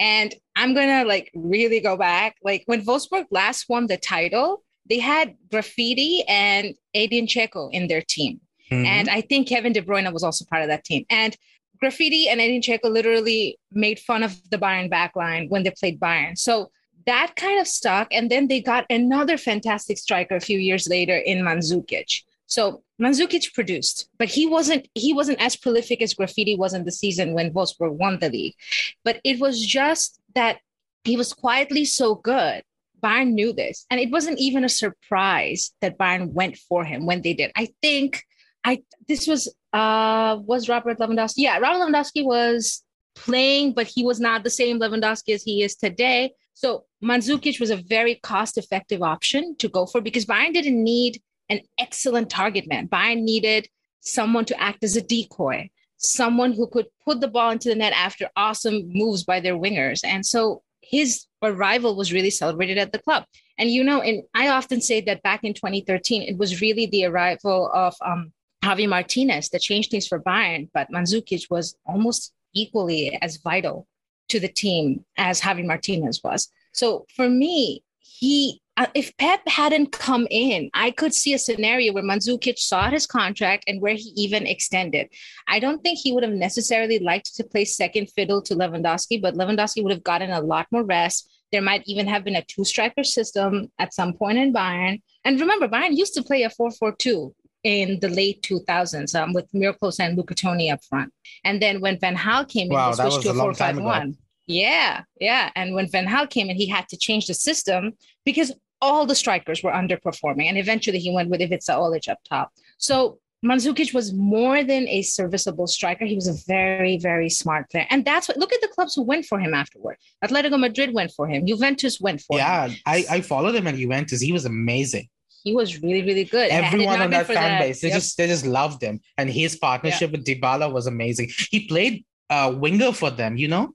And 0.00 0.34
I'm 0.56 0.74
going 0.74 0.88
to 0.88 1.04
like 1.04 1.30
really 1.34 1.80
go 1.80 1.96
back. 1.96 2.36
Like 2.42 2.64
when 2.66 2.84
Wolfsburg 2.84 3.26
last 3.30 3.68
won 3.68 3.86
the 3.86 3.96
title, 3.96 4.64
they 4.88 4.98
had 4.98 5.36
Grafite 5.48 6.24
and 6.28 6.74
Edin 6.92 7.26
Dzeko 7.26 7.70
in 7.72 7.86
their 7.86 8.02
team. 8.02 8.40
Mm-hmm. 8.70 8.86
And 8.86 9.08
I 9.08 9.20
think 9.20 9.48
Kevin 9.48 9.72
De 9.72 9.80
Bruyne 9.80 10.12
was 10.12 10.24
also 10.24 10.44
part 10.44 10.62
of 10.62 10.68
that 10.68 10.84
team. 10.84 11.04
And 11.08 11.36
Grafite 11.82 12.26
and 12.28 12.40
Edin 12.40 12.60
Dzeko 12.60 12.90
literally 12.90 13.58
made 13.70 13.98
fun 14.00 14.22
of 14.22 14.38
the 14.50 14.58
Bayern 14.58 14.90
backline 14.90 15.48
when 15.50 15.62
they 15.62 15.72
played 15.78 16.00
Bayern. 16.00 16.36
So 16.36 16.70
that 17.06 17.34
kind 17.36 17.60
of 17.60 17.66
stuck. 17.66 18.08
And 18.12 18.30
then 18.30 18.48
they 18.48 18.60
got 18.60 18.86
another 18.90 19.36
fantastic 19.36 19.98
striker 19.98 20.36
a 20.36 20.40
few 20.40 20.58
years 20.58 20.88
later 20.88 21.16
in 21.16 21.38
Mandzukic. 21.38 22.22
So 22.46 22.82
Mandzukic 23.00 23.52
produced, 23.54 24.08
but 24.18 24.28
he 24.28 24.46
wasn't 24.46 24.88
he 24.94 25.12
wasn't 25.12 25.40
as 25.40 25.56
prolific 25.56 26.02
as 26.02 26.14
Grafite 26.14 26.58
was 26.58 26.74
in 26.74 26.84
the 26.84 26.92
season 26.92 27.34
when 27.34 27.52
Wolfsburg 27.52 27.92
won 27.92 28.18
the 28.18 28.30
league. 28.30 28.54
But 29.02 29.20
it 29.24 29.40
was 29.40 29.64
just 29.64 30.20
that 30.34 30.58
he 31.04 31.16
was 31.16 31.32
quietly 31.32 31.84
so 31.84 32.14
good. 32.14 32.62
Bayern 33.02 33.32
knew 33.32 33.52
this, 33.52 33.84
and 33.90 34.00
it 34.00 34.10
wasn't 34.10 34.38
even 34.38 34.64
a 34.64 34.68
surprise 34.68 35.72
that 35.80 35.98
Bayern 35.98 36.32
went 36.32 36.56
for 36.56 36.84
him 36.84 37.06
when 37.06 37.22
they 37.22 37.34
did. 37.34 37.50
I 37.56 37.68
think 37.82 38.22
I 38.62 38.82
this 39.08 39.26
was 39.26 39.52
uh 39.72 40.38
was 40.40 40.68
Robert 40.68 40.98
Lewandowski. 40.98 41.38
Yeah, 41.38 41.58
Robert 41.58 41.84
Lewandowski 41.84 42.24
was 42.24 42.82
playing, 43.14 43.72
but 43.72 43.86
he 43.86 44.04
was 44.04 44.20
not 44.20 44.44
the 44.44 44.50
same 44.50 44.80
Lewandowski 44.80 45.34
as 45.34 45.42
he 45.42 45.62
is 45.62 45.76
today. 45.76 46.32
So 46.54 46.84
Mandzukic 47.02 47.60
was 47.60 47.70
a 47.70 47.76
very 47.76 48.14
cost-effective 48.16 49.02
option 49.02 49.56
to 49.58 49.68
go 49.68 49.86
for 49.86 50.00
because 50.00 50.24
Bayern 50.24 50.54
didn't 50.54 50.82
need 50.82 51.20
an 51.50 51.60
excellent 51.78 52.30
target 52.30 52.66
man. 52.68 52.88
Bayern 52.88 53.22
needed 53.22 53.68
someone 54.00 54.44
to 54.46 54.60
act 54.60 54.84
as 54.84 54.96
a 54.96 55.02
decoy, 55.02 55.68
someone 55.96 56.52
who 56.52 56.68
could 56.68 56.86
put 57.04 57.20
the 57.20 57.28
ball 57.28 57.50
into 57.50 57.68
the 57.68 57.74
net 57.74 57.92
after 57.94 58.30
awesome 58.36 58.88
moves 58.92 59.24
by 59.24 59.40
their 59.40 59.56
wingers. 59.56 60.00
And 60.04 60.24
so 60.24 60.62
his 60.80 61.26
arrival 61.42 61.96
was 61.96 62.12
really 62.12 62.30
celebrated 62.30 62.78
at 62.78 62.92
the 62.92 62.98
club. 62.98 63.24
And 63.58 63.70
you 63.70 63.82
know, 63.84 64.00
and 64.00 64.22
I 64.34 64.48
often 64.48 64.80
say 64.80 65.00
that 65.02 65.22
back 65.22 65.44
in 65.44 65.54
2013, 65.54 66.22
it 66.22 66.38
was 66.38 66.60
really 66.60 66.86
the 66.86 67.06
arrival 67.06 67.70
of 67.72 67.94
um, 68.04 68.32
Javi 68.62 68.88
Martinez 68.88 69.48
that 69.50 69.60
changed 69.60 69.90
things 69.90 70.06
for 70.06 70.20
Bayern, 70.20 70.68
but 70.72 70.90
Mandzukic 70.90 71.50
was 71.50 71.76
almost 71.86 72.32
equally 72.54 73.18
as 73.20 73.38
vital 73.38 73.86
to 74.28 74.40
the 74.40 74.48
team 74.48 75.04
as 75.16 75.40
Javi 75.40 75.64
Martinez 75.64 76.22
was. 76.22 76.48
So 76.72 77.06
for 77.14 77.28
me, 77.28 77.82
he 78.00 78.60
uh, 78.76 78.86
if 78.94 79.16
Pep 79.18 79.40
hadn't 79.46 79.92
come 79.92 80.26
in, 80.30 80.68
I 80.74 80.90
could 80.90 81.14
see 81.14 81.32
a 81.32 81.38
scenario 81.38 81.92
where 81.92 82.02
Mandzukic 82.02 82.58
saw 82.58 82.90
his 82.90 83.06
contract 83.06 83.64
and 83.68 83.80
where 83.80 83.94
he 83.94 84.12
even 84.16 84.46
extended. 84.46 85.08
I 85.46 85.60
don't 85.60 85.80
think 85.82 86.00
he 86.00 86.12
would 86.12 86.24
have 86.24 86.32
necessarily 86.32 86.98
liked 86.98 87.36
to 87.36 87.44
play 87.44 87.64
second 87.66 88.10
fiddle 88.10 88.42
to 88.42 88.56
Lewandowski, 88.56 89.22
but 89.22 89.34
Lewandowski 89.34 89.82
would 89.84 89.92
have 89.92 90.02
gotten 90.02 90.30
a 90.30 90.40
lot 90.40 90.66
more 90.72 90.82
rest. 90.82 91.30
There 91.52 91.62
might 91.62 91.84
even 91.86 92.08
have 92.08 92.24
been 92.24 92.34
a 92.34 92.42
two 92.42 92.64
striker 92.64 93.04
system 93.04 93.70
at 93.78 93.94
some 93.94 94.12
point 94.12 94.38
in 94.38 94.52
Bayern. 94.52 95.02
And 95.24 95.40
remember, 95.40 95.68
Bayern 95.68 95.96
used 95.96 96.14
to 96.14 96.24
play 96.24 96.42
a 96.42 96.50
4 96.50 96.72
4 96.72 96.96
2 96.96 97.32
in 97.64 97.98
the 98.00 98.08
late 98.08 98.42
2000s 98.42 99.18
um, 99.20 99.32
with 99.32 99.46
Miro 99.52 99.74
and 99.98 100.16
Luca 100.16 100.34
Toni 100.34 100.70
up 100.70 100.84
front. 100.84 101.12
And 101.44 101.60
then 101.60 101.80
when 101.80 101.98
Van 101.98 102.16
Gaal 102.16 102.48
came 102.48 102.68
in, 102.68 102.74
Wow, 102.74 102.90
he 102.90 102.96
that 102.96 103.10
switched 103.10 103.24
to 103.24 103.30
a 103.30 103.32
a 103.32 103.34
long 103.34 103.54
time 103.54 103.78
ago. 103.78 104.12
Yeah, 104.46 105.02
yeah. 105.18 105.50
And 105.56 105.74
when 105.74 105.88
Van 105.88 106.06
Gaal 106.06 106.28
came 106.28 106.50
in, 106.50 106.56
he 106.56 106.68
had 106.68 106.86
to 106.88 106.96
change 106.96 107.26
the 107.26 107.34
system 107.34 107.92
because 108.24 108.52
all 108.82 109.06
the 109.06 109.14
strikers 109.14 109.62
were 109.62 109.72
underperforming. 109.72 110.44
And 110.44 110.58
eventually 110.58 110.98
he 110.98 111.10
went 111.10 111.30
with 111.30 111.40
Ivica 111.40 111.72
Olic 111.72 112.08
up 112.08 112.18
top. 112.28 112.52
So 112.76 113.18
Mandzukic 113.44 113.92
was 113.92 114.12
more 114.12 114.64
than 114.64 114.88
a 114.88 115.02
serviceable 115.02 115.66
striker. 115.66 116.04
He 116.04 116.14
was 116.14 116.28
a 116.28 116.34
very, 116.46 116.98
very 116.98 117.28
smart 117.28 117.70
player. 117.70 117.86
And 117.90 118.04
that's 118.04 118.28
what 118.28 118.38
look 118.38 118.52
at 118.52 118.60
the 118.60 118.68
clubs 118.68 118.94
who 118.94 119.02
went 119.02 119.26
for 119.26 119.38
him 119.38 119.54
afterward. 119.54 119.96
Atletico 120.24 120.58
Madrid 120.58 120.94
went 120.94 121.12
for 121.12 121.28
him, 121.28 121.46
Juventus 121.46 122.00
went 122.00 122.20
for 122.22 122.38
him. 122.38 122.44
Yeah, 122.44 122.70
I, 122.86 123.04
I 123.10 123.20
followed 123.20 123.54
him 123.54 123.66
at 123.66 123.74
Juventus. 123.74 124.20
He 124.20 124.32
was 124.32 124.46
amazing. 124.46 125.08
He 125.44 125.54
was 125.54 125.82
really, 125.82 126.02
really 126.02 126.24
good. 126.24 126.50
Everyone 126.50 127.02
on 127.02 127.10
that 127.10 127.26
fan 127.26 127.60
base, 127.60 127.82
they 127.82 127.88
yep. 127.88 127.98
just 127.98 128.16
they 128.16 128.26
just 128.26 128.46
loved 128.46 128.82
him. 128.82 129.00
And 129.18 129.28
his 129.28 129.56
partnership 129.56 130.10
with 130.10 130.24
Dybala 130.24 130.72
was 130.72 130.86
amazing. 130.86 131.30
He 131.50 131.66
played 131.66 132.04
uh 132.30 132.52
winger 132.56 132.92
for 132.92 133.10
them, 133.10 133.36
you 133.36 133.48
know? 133.48 133.74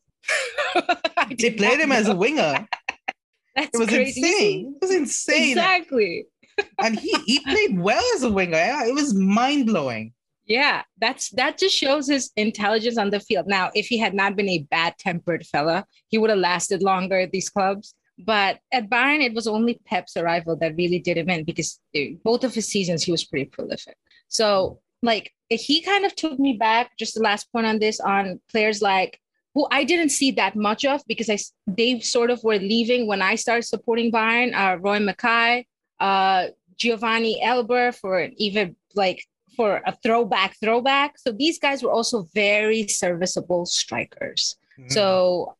They 1.37 1.51
played 1.51 1.79
him 1.79 1.91
as 1.91 2.07
a 2.07 2.15
winger. 2.15 2.67
That's 3.55 3.69
It 3.73 3.77
was 3.77 3.89
crazy. 3.89 4.21
insane. 4.21 4.75
It 4.75 4.81
was 4.81 4.95
insane. 4.95 5.57
Exactly. 5.57 6.25
And 6.83 6.99
he, 6.99 7.15
he 7.25 7.39
played 7.39 7.79
well 7.79 8.03
as 8.15 8.23
a 8.23 8.29
winger. 8.29 8.57
Yeah, 8.57 8.85
it 8.85 8.93
was 8.93 9.13
mind 9.13 9.65
blowing. 9.67 10.13
Yeah, 10.45 10.81
that's 10.99 11.29
that 11.31 11.57
just 11.57 11.73
shows 11.73 12.07
his 12.07 12.31
intelligence 12.35 12.97
on 12.97 13.11
the 13.11 13.19
field. 13.21 13.47
Now, 13.47 13.69
if 13.75 13.85
he 13.85 13.97
had 13.97 14.13
not 14.13 14.35
been 14.35 14.49
a 14.49 14.65
bad-tempered 14.69 15.45
fella, 15.45 15.85
he 16.07 16.17
would 16.17 16.31
have 16.31 16.39
lasted 16.39 16.83
longer 16.83 17.19
at 17.19 17.31
these 17.31 17.49
clubs. 17.49 17.93
But 18.19 18.59
at 18.71 18.89
Bayern, 18.89 19.23
it 19.23 19.33
was 19.33 19.47
only 19.47 19.79
Pep's 19.85 20.17
arrival 20.17 20.57
that 20.57 20.75
really 20.75 20.99
did 20.99 21.17
him 21.17 21.29
in 21.29 21.45
because 21.45 21.79
eh, 21.95 22.11
both 22.23 22.43
of 22.43 22.53
his 22.53 22.67
seasons 22.67 23.03
he 23.03 23.11
was 23.11 23.23
pretty 23.23 23.45
prolific. 23.45 23.97
So, 24.27 24.79
like, 25.01 25.33
he 25.49 25.81
kind 25.81 26.05
of 26.05 26.15
took 26.15 26.37
me 26.37 26.53
back. 26.53 26.91
Just 26.97 27.15
the 27.15 27.21
last 27.21 27.51
point 27.51 27.65
on 27.65 27.79
this 27.79 27.99
on 27.99 28.41
players 28.51 28.81
like 28.81 29.19
who 29.55 29.67
I 29.71 29.83
didn't 29.83 30.09
see 30.09 30.31
that 30.31 30.55
much 30.55 30.85
of 30.85 31.01
because 31.07 31.29
I 31.29 31.37
they 31.65 31.99
sort 32.01 32.29
of 32.29 32.43
were 32.43 32.59
leaving 32.59 33.07
when 33.07 33.21
I 33.21 33.35
started 33.35 33.63
supporting 33.63 34.11
Bayern. 34.11 34.53
Uh, 34.53 34.77
Roy 34.79 34.99
Makaay, 34.99 35.65
uh, 35.99 36.47
Giovanni 36.75 37.41
Elber 37.41 37.91
for 37.93 38.27
even 38.37 38.75
like 38.95 39.25
for 39.55 39.81
a 39.85 39.95
throwback 40.03 40.55
throwback. 40.61 41.17
So 41.17 41.31
these 41.31 41.57
guys 41.57 41.83
were 41.83 41.91
also 41.91 42.27
very 42.33 42.87
serviceable 42.87 43.65
strikers. 43.65 44.57
Mm-hmm. 44.79 44.89
So 44.89 45.55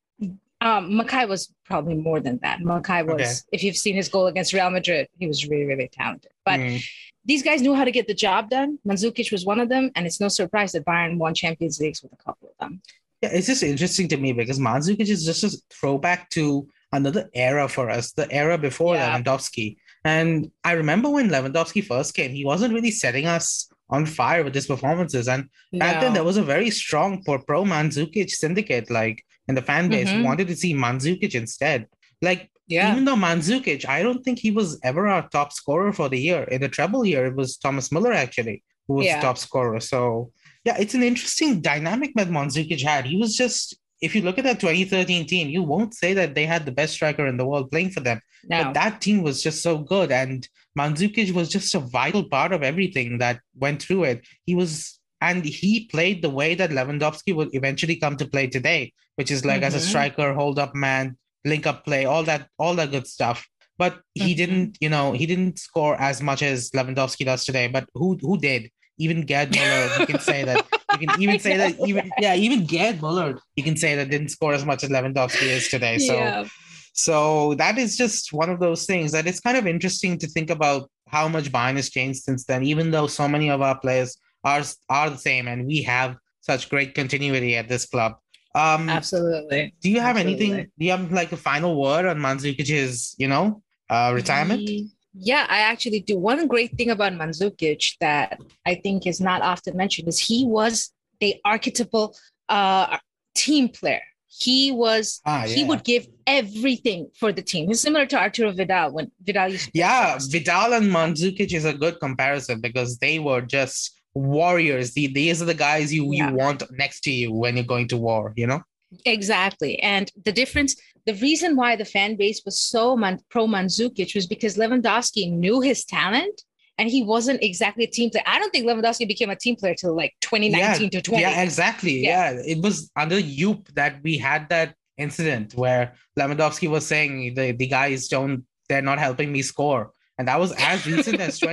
um, 0.62 0.92
Makaay 0.92 1.28
was 1.28 1.54
probably 1.66 1.96
more 1.96 2.20
than 2.20 2.40
that. 2.42 2.60
Makaay 2.60 3.06
was, 3.06 3.22
Okay. 3.22 3.34
if 3.54 3.64
you've 3.64 3.78
seen 3.78 3.96
his 3.96 4.10
goal 4.10 4.28
against 4.28 4.54
Real 4.54 4.70
Madrid, 4.70 5.08
he 5.18 5.28
was 5.28 5.48
really, 5.48 5.66
really 5.66 5.90
talented. 5.92 6.32
But 6.46 6.60
Mm. 6.60 6.84
these 7.26 7.44
guys 7.44 7.62
knew 7.62 7.74
how 7.74 7.86
to 7.86 7.92
get 7.92 8.08
the 8.08 8.14
job 8.14 8.50
done. 8.50 8.78
Mandzukic 8.88 9.32
was 9.32 9.46
one 9.46 9.60
of 9.60 9.70
them, 9.70 9.92
and 9.96 10.06
it's 10.06 10.20
no 10.20 10.28
surprise 10.28 10.72
that 10.74 10.86
Bayern 10.86 11.18
won 11.18 11.34
Champions 11.34 11.80
Leagues 11.80 12.02
with 12.04 12.12
a 12.14 12.18
couple 12.18 12.50
of 12.50 12.56
them. 12.60 12.82
Yeah, 13.22 13.30
it's 13.34 13.48
just 13.48 13.64
interesting 13.64 14.08
to 14.10 14.18
me 14.18 14.34
because 14.34 14.60
Mandzukic 14.60 15.10
is 15.10 15.26
just 15.26 15.44
a 15.44 15.52
throwback 15.70 16.30
to 16.32 16.68
another 16.92 17.30
era 17.34 17.68
for 17.70 17.90
us, 17.90 18.12
the 18.14 18.30
era 18.32 18.58
before 18.58 18.96
Yeah. 18.96 19.18
Lewandowski. 19.18 19.78
And 20.06 20.50
I 20.64 20.72
remember 20.74 21.10
when 21.10 21.30
Lewandowski 21.30 21.84
first 21.86 22.14
came, 22.16 22.32
he 22.32 22.46
wasn't 22.46 22.74
really 22.74 22.92
setting 22.92 23.26
us 23.26 23.70
on 23.90 24.06
fire 24.06 24.44
with 24.44 24.56
his 24.56 24.68
performances. 24.68 25.28
And 25.28 25.50
back 25.74 26.00
then, 26.02 26.14
there 26.14 26.24
was 26.24 26.38
a 26.38 26.44
very 26.44 26.70
strong 26.70 27.22
pro 27.24 27.40
pro 27.40 27.64
Mandzukic 27.66 28.30
syndicate, 28.30 28.90
like 28.90 29.24
in 29.50 29.56
the 29.56 29.62
fan 29.72 29.90
base, 29.90 30.10
Mhm. 30.10 30.24
wanted 30.24 30.48
to 30.52 30.56
see 30.56 30.74
Mandzukic 30.74 31.34
instead. 31.44 31.88
Like, 32.22 32.42
yeah, 32.68 32.92
even 32.92 33.04
though 33.06 33.16
Mandzukic, 33.28 33.82
I 33.96 34.04
don't 34.06 34.24
think 34.24 34.38
he 34.40 34.52
was 34.52 34.70
ever 34.90 35.04
our 35.08 35.28
top 35.30 35.50
scorer 35.60 35.92
for 36.00 36.08
the 36.08 36.20
year. 36.28 36.44
In 36.44 36.62
the 36.62 36.70
treble 36.78 37.04
year, 37.12 37.26
it 37.30 37.36
was 37.36 37.58
Thomas 37.58 37.92
Muller 37.92 38.14
actually 38.14 38.58
who 38.88 38.96
was 38.96 39.06
Yeah. 39.08 39.22
top 39.22 39.38
scorer. 39.38 39.80
So 39.80 40.32
yeah, 40.66 40.78
it's 40.84 40.94
an 40.94 41.04
interesting 41.04 41.62
dynamic 41.62 42.12
that 42.16 42.30
Mandzukic 42.30 42.82
had. 42.82 43.06
He 43.06 43.18
was 43.24 43.36
just, 43.36 43.78
if 44.02 44.14
you 44.16 44.22
look 44.22 44.38
at 44.38 44.44
that 44.46 44.60
2013 44.60 45.26
team, 45.26 45.50
you 45.50 45.64
won't 45.64 45.94
say 45.96 46.14
that 46.14 46.36
they 46.36 46.46
had 46.46 46.66
the 46.66 46.72
best 46.80 46.94
striker 46.94 47.26
in 47.28 47.38
the 47.38 47.46
world 47.46 47.72
playing 47.72 47.92
for 47.92 48.02
them. 48.02 48.20
no, 48.50 48.64
But 48.64 48.74
that 48.74 49.02
team 49.02 49.22
was 49.24 49.42
just 49.42 49.62
so 49.62 49.78
good. 49.94 50.12
And 50.12 50.48
Mandzukic 50.78 51.32
was 51.32 51.50
just 51.50 51.74
a 51.76 51.80
vital 51.80 52.24
part 52.36 52.52
of 52.54 52.62
everything 52.64 53.18
that 53.20 53.40
went 53.56 53.82
through 53.82 54.04
it. 54.06 54.20
He 54.46 54.54
was, 54.56 54.99
and 55.22 55.44
he 55.44 55.86
played 55.86 56.22
the 56.22 56.30
way 56.30 56.56
that 56.56 56.70
Lewandowski 56.70 57.36
would 57.36 57.50
eventually 57.54 57.96
come 57.98 58.16
to 58.18 58.26
play 58.28 58.48
today, 58.48 58.94
which 59.16 59.32
is 59.32 59.44
like 59.46 59.62
as 59.62 59.76
a 59.76 59.80
Mhm. 59.80 59.90
striker, 59.90 60.34
hold 60.34 60.58
up 60.60 60.74
man, 60.76 61.18
link 61.46 61.68
up 61.68 61.84
play, 61.86 62.06
all 62.06 62.24
that, 62.24 62.48
all 62.58 62.76
that 62.76 62.92
good 62.92 63.08
stuff. 63.08 63.48
But 63.78 64.02
he 64.14 64.34
Mhm. 64.34 64.38
didn't, 64.38 64.78
you 64.82 64.90
know, 64.90 65.14
he 65.14 65.26
didn't 65.26 65.60
score 65.60 65.96
as 66.00 66.22
much 66.22 66.42
as 66.42 66.70
Lewandowski 66.72 67.26
does 67.26 67.46
today. 67.46 67.68
But 67.68 67.86
who 67.94 68.18
who 68.22 68.38
did? 68.38 68.70
Even 68.98 69.26
Gerd 69.26 69.50
Muller, 69.56 69.86
you 69.98 70.06
can 70.06 70.20
say 70.20 70.44
that. 70.44 70.66
You 70.92 71.00
can 71.00 71.12
even 71.22 71.40
say 71.40 71.56
that. 71.58 71.72
Even 71.86 72.12
yeah, 72.20 72.36
even 72.36 72.66
Gerd 72.66 73.02
Muller, 73.02 73.40
you 73.56 73.64
can 73.64 73.78
say 73.78 73.96
that 73.96 74.10
didn't 74.10 74.30
score 74.30 74.54
as 74.54 74.66
much 74.66 74.84
as 74.84 74.90
Lewandowski 74.90 75.48
is 75.58 75.68
today. 75.70 75.98
So 76.00 76.16
yeah, 76.16 76.48
so 76.94 77.54
that 77.56 77.78
is 77.78 77.96
just 77.96 78.34
one 78.34 78.50
of 78.50 78.60
those 78.60 78.86
things 78.86 79.12
that 79.14 79.28
it's 79.28 79.40
kind 79.40 79.58
of 79.58 79.66
interesting 79.68 80.18
to 80.18 80.28
think 80.28 80.50
about 80.50 80.90
how 81.08 81.28
much 81.28 81.52
Bayern 81.52 81.76
has 81.78 81.90
changed 81.90 82.24
since 82.24 82.44
then, 82.46 82.64
even 82.64 82.92
though 82.92 83.08
so 83.08 83.28
many 83.28 83.50
of 83.50 83.62
our 83.62 83.78
players 83.80 84.18
are 84.44 84.64
are 84.90 85.10
the 85.10 85.18
same 85.18 85.48
and 85.48 85.66
we 85.66 85.82
have 85.84 86.18
such 86.42 86.70
great 86.70 86.96
continuity 86.96 87.56
at 87.56 87.68
this 87.68 87.86
club. 87.86 88.16
Um, 88.56 88.90
absolutely. 88.90 89.76
do 89.82 89.90
you 89.90 90.00
have 90.00 90.18
absolutely. 90.18 90.46
anything? 90.46 90.72
Do 90.78 90.86
you 90.86 90.92
have 90.92 91.12
like 91.12 91.32
a 91.32 91.38
final 91.38 91.80
word 91.80 92.06
on 92.06 92.18
Mandzukic's, 92.18 93.16
you 93.18 93.28
know, 93.28 93.62
uh, 93.90 94.12
retirement? 94.14 94.68
Yeah, 95.14 95.46
I 95.50 95.60
actually 95.60 96.02
do. 96.02 96.18
One 96.18 96.48
great 96.48 96.76
thing 96.78 96.90
about 96.90 97.14
Mandzukic 97.14 97.96
that 98.00 98.40
I 98.66 98.76
think 98.76 99.06
is 99.06 99.20
not 99.20 99.42
often 99.42 99.76
mentioned 99.78 100.08
is 100.08 100.20
he 100.20 100.46
was 100.46 100.92
the 101.20 101.36
archetypal 101.46 102.16
uh, 102.48 102.98
team 103.36 103.70
player. 103.70 104.02
He 104.28 104.72
was 104.72 105.22
Ah, 105.26 105.46
he 105.48 105.64
would 105.64 105.84
give 105.84 106.08
everything 106.28 107.10
for 107.20 107.32
the 107.32 107.42
team. 107.42 107.68
He's 107.68 107.82
similar 107.82 108.06
to 108.06 108.18
Arturo 108.18 108.52
Vidal 108.52 108.94
when 108.94 109.12
Vidal 109.24 109.50
used 109.50 109.66
to 109.66 109.72
Yeah. 109.74 110.20
Vidal 110.22 110.74
and 110.74 110.92
Mandzukic 110.92 111.52
is 111.52 111.66
a 111.66 111.74
good 111.74 112.00
comparison 112.00 112.62
because 112.62 113.00
they 113.00 113.18
were 113.18 113.42
just 113.42 113.99
warriors. 114.14 114.94
The, 114.94 115.08
these 115.08 115.42
are 115.42 115.46
the 115.46 115.54
guys 115.54 115.94
you, 115.94 116.12
Yeah. 116.12 116.30
you 116.30 116.36
want 116.36 116.64
next 116.72 117.02
to 117.02 117.12
you 117.12 117.32
when 117.32 117.56
you're 117.56 117.66
going 117.66 117.88
to 117.90 117.98
war, 117.98 118.34
you 118.36 118.48
know? 118.48 118.62
Exactly. 119.06 119.80
And 119.82 120.12
the 120.26 120.32
difference, 120.32 120.76
the 121.06 121.14
reason 121.16 121.56
why 121.56 121.76
the 121.76 121.86
fan 121.86 122.16
base 122.16 122.42
was 122.46 122.60
so 122.60 122.98
man, 122.98 123.20
pro 123.30 123.48
Mandzukic 123.48 124.16
was 124.16 124.28
because 124.28 124.58
Lewandowski 124.58 125.32
knew 125.32 125.62
his 125.62 125.86
talent 125.86 126.42
and 126.78 126.90
he 126.90 127.04
wasn't 127.04 127.44
exactly 127.44 127.84
a 127.84 127.88
team 127.88 128.10
player. 128.10 128.24
I 128.26 128.40
don't 128.40 128.52
think 128.52 128.66
Lewandowski 128.66 129.08
became 129.08 129.30
a 129.30 129.36
team 129.36 129.56
player 129.58 129.76
till 129.76 129.96
like 129.96 130.14
2019 130.22 130.90
to 130.92 131.02
20. 131.02 131.22
Yeah, 131.22 131.42
exactly. 131.42 132.04
Yeah. 132.04 132.32
Yeah. 132.32 132.42
It 132.46 132.64
was 132.64 132.90
under 132.96 133.22
Jupp 133.22 133.68
that 133.76 134.02
we 134.04 134.18
had 134.18 134.50
that 134.50 134.76
incident 134.98 135.54
where 135.54 135.94
Lewandowski 136.18 136.70
was 136.70 136.86
saying 136.86 137.36
the, 137.36 137.52
the 137.52 137.68
guys 137.68 138.08
don't, 138.08 138.46
they're 138.68 138.82
not 138.82 138.98
helping 139.00 139.32
me 139.32 139.42
score. 139.42 139.92
And 140.20 140.28
that 140.28 140.40
was 140.40 140.52
as 140.60 140.86
recent 140.86 141.20
as 141.22 141.40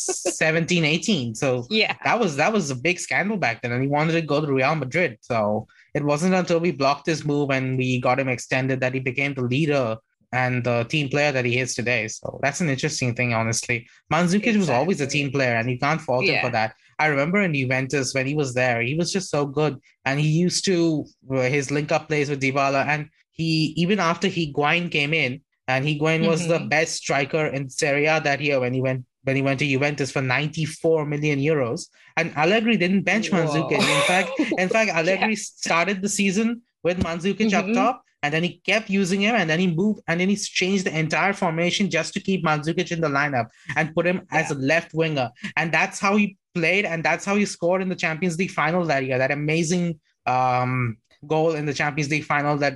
2017, 0.00 0.84
18. 0.84 1.34
So 1.34 1.66
Yeah. 1.70 1.96
that 2.04 2.20
was 2.20 2.36
that 2.36 2.52
was 2.52 2.70
a 2.70 2.76
big 2.76 3.00
scandal 3.00 3.38
back 3.38 3.62
then. 3.62 3.72
And 3.72 3.82
he 3.82 3.88
wanted 3.88 4.12
to 4.12 4.20
go 4.22 4.40
to 4.44 4.52
Real 4.52 4.74
Madrid. 4.76 5.16
So 5.22 5.66
it 5.94 6.04
wasn't 6.04 6.34
until 6.34 6.60
we 6.60 6.70
blocked 6.70 7.06
his 7.06 7.24
move 7.24 7.50
and 7.50 7.78
we 7.78 7.98
got 8.00 8.20
him 8.20 8.28
extended 8.28 8.80
that 8.80 8.94
he 8.94 9.00
became 9.00 9.34
the 9.34 9.42
leader 9.42 9.96
and 10.32 10.62
the 10.62 10.84
team 10.84 11.08
player 11.08 11.32
that 11.32 11.44
he 11.44 11.58
is 11.58 11.74
today. 11.74 12.06
So 12.08 12.38
that's 12.42 12.60
an 12.60 12.68
interesting 12.68 13.14
thing, 13.14 13.34
honestly. 13.34 13.88
Mandzukic 14.12 14.56
was 14.56 14.70
always 14.70 15.00
a 15.00 15.06
team 15.06 15.32
player, 15.32 15.54
and 15.56 15.68
you 15.68 15.76
can't 15.76 16.00
fault 16.00 16.24
him 16.24 16.40
for 16.40 16.50
that. 16.50 16.74
I 17.00 17.06
remember 17.06 17.40
in 17.40 17.52
Juventus 17.54 18.14
when 18.14 18.26
he 18.26 18.34
was 18.36 18.54
there, 18.54 18.80
he 18.80 18.94
was 18.94 19.12
just 19.12 19.28
so 19.30 19.44
good, 19.46 19.78
and 20.04 20.20
he 20.20 20.28
used 20.28 20.64
to 20.66 21.04
uh, 21.34 21.40
his 21.40 21.72
link 21.72 21.90
up 21.90 22.06
plays 22.06 22.30
with 22.30 22.40
Dybala, 22.40 22.86
and 22.86 23.08
he 23.32 23.72
even 23.76 23.98
after 23.98 24.28
he 24.28 24.52
Higuain 24.52 24.90
came 24.92 25.12
in, 25.14 25.40
and 25.76 25.84
Higuain 25.84 26.26
was 26.26 26.46
the 26.48 26.58
Mhm. 26.60 26.68
best 26.68 26.92
striker 27.02 27.44
in 27.46 27.68
Serie 27.70 28.06
A 28.06 28.20
that 28.20 28.40
year 28.40 28.58
when 28.60 28.72
he 28.74 28.80
went 28.80 29.04
when 29.24 29.36
he 29.36 29.42
went 29.42 29.58
to 29.60 29.66
Juventus 29.66 30.10
for 30.10 30.22
94 30.22 31.04
million 31.04 31.38
euros, 31.38 31.80
and 32.16 32.32
Allegri 32.36 32.76
didn't 32.78 33.02
bench 33.02 33.30
Mandzukic. 33.30 33.72
In 33.98 34.02
fact, 34.12 34.30
in 34.62 34.68
fact, 34.76 34.90
Allegri 35.00 35.36
started 35.36 36.00
the 36.00 36.08
season 36.08 36.62
with 36.82 36.96
Mandzukic 37.04 37.52
up 37.52 37.66
Mhm. 37.66 37.74
top, 37.74 37.96
and 38.22 38.32
then 38.32 38.42
he 38.42 38.52
kept 38.70 38.88
using 38.88 39.20
him, 39.20 39.34
and 39.34 39.46
then 39.50 39.60
he 39.60 39.66
moved, 39.80 40.00
and 40.08 40.18
then 40.18 40.30
he 40.30 40.36
changed 40.36 40.84
the 40.86 40.98
entire 40.98 41.34
formation 41.34 41.90
just 41.90 42.14
to 42.14 42.20
keep 42.20 42.40
Mandzukic 42.42 42.90
in 42.92 43.00
the 43.02 43.08
lineup 43.20 43.48
and 43.76 43.94
put 43.94 44.06
him 44.06 44.22
as 44.30 44.50
a 44.50 44.54
left 44.54 44.94
winger, 44.94 45.28
and 45.58 45.70
that's 45.70 45.98
how 46.00 46.16
he 46.16 46.38
played, 46.54 46.84
and 46.86 47.04
that's 47.04 47.24
how 47.28 47.36
he 47.36 47.44
scored 47.44 47.82
in 47.82 47.90
the 47.90 48.00
Champions 48.06 48.38
League 48.38 48.50
final 48.62 48.86
that 48.86 49.04
year. 49.04 49.18
That 49.18 49.30
amazing 49.30 50.00
um, 50.26 50.96
goal 51.26 51.54
in 51.60 51.66
the 51.66 51.74
Champions 51.74 52.10
League 52.10 52.24
final 52.24 52.56
that 52.64 52.74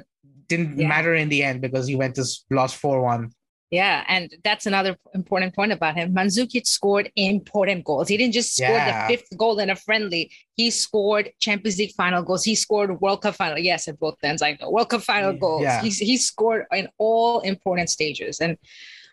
didn't 0.48 0.78
Yeah. 0.78 0.88
matter 0.88 1.14
in 1.14 1.28
the 1.28 1.42
end 1.42 1.60
because 1.60 1.88
Juventus 1.88 2.44
lost 2.50 2.76
four 2.76 3.02
one. 3.02 3.32
Yeah, 3.70 4.04
and 4.06 4.32
that's 4.44 4.66
another 4.66 4.96
important 5.14 5.52
point 5.56 5.72
about 5.72 5.96
him. 5.96 6.14
Mandzukic 6.14 6.64
scored 6.64 7.10
important 7.16 7.84
goals. 7.84 8.06
He 8.08 8.16
didn't 8.16 8.34
just 8.34 8.54
score 8.54 8.68
Yeah. 8.68 9.08
the 9.08 9.16
fifth 9.16 9.36
goal 9.36 9.58
in 9.58 9.68
a 9.68 9.74
friendly. 9.74 10.30
He 10.54 10.70
scored 10.70 11.30
Champions 11.40 11.76
League 11.78 11.92
final 11.96 12.22
goals. 12.22 12.44
He 12.44 12.54
scored 12.54 13.00
World 13.00 13.22
Cup 13.22 13.34
final. 13.34 13.58
Yes, 13.58 13.88
at 13.88 13.98
both 13.98 14.16
ends, 14.22 14.42
I 14.42 14.56
know 14.60 14.70
World 14.70 14.90
Cup 14.90 15.02
final 15.02 15.32
goals. 15.32 15.62
Yeah. 15.62 15.82
He's 15.82 15.98
he 15.98 16.16
scored 16.18 16.66
in 16.72 16.88
all 16.98 17.40
important 17.40 17.90
stages, 17.90 18.40
and 18.40 18.56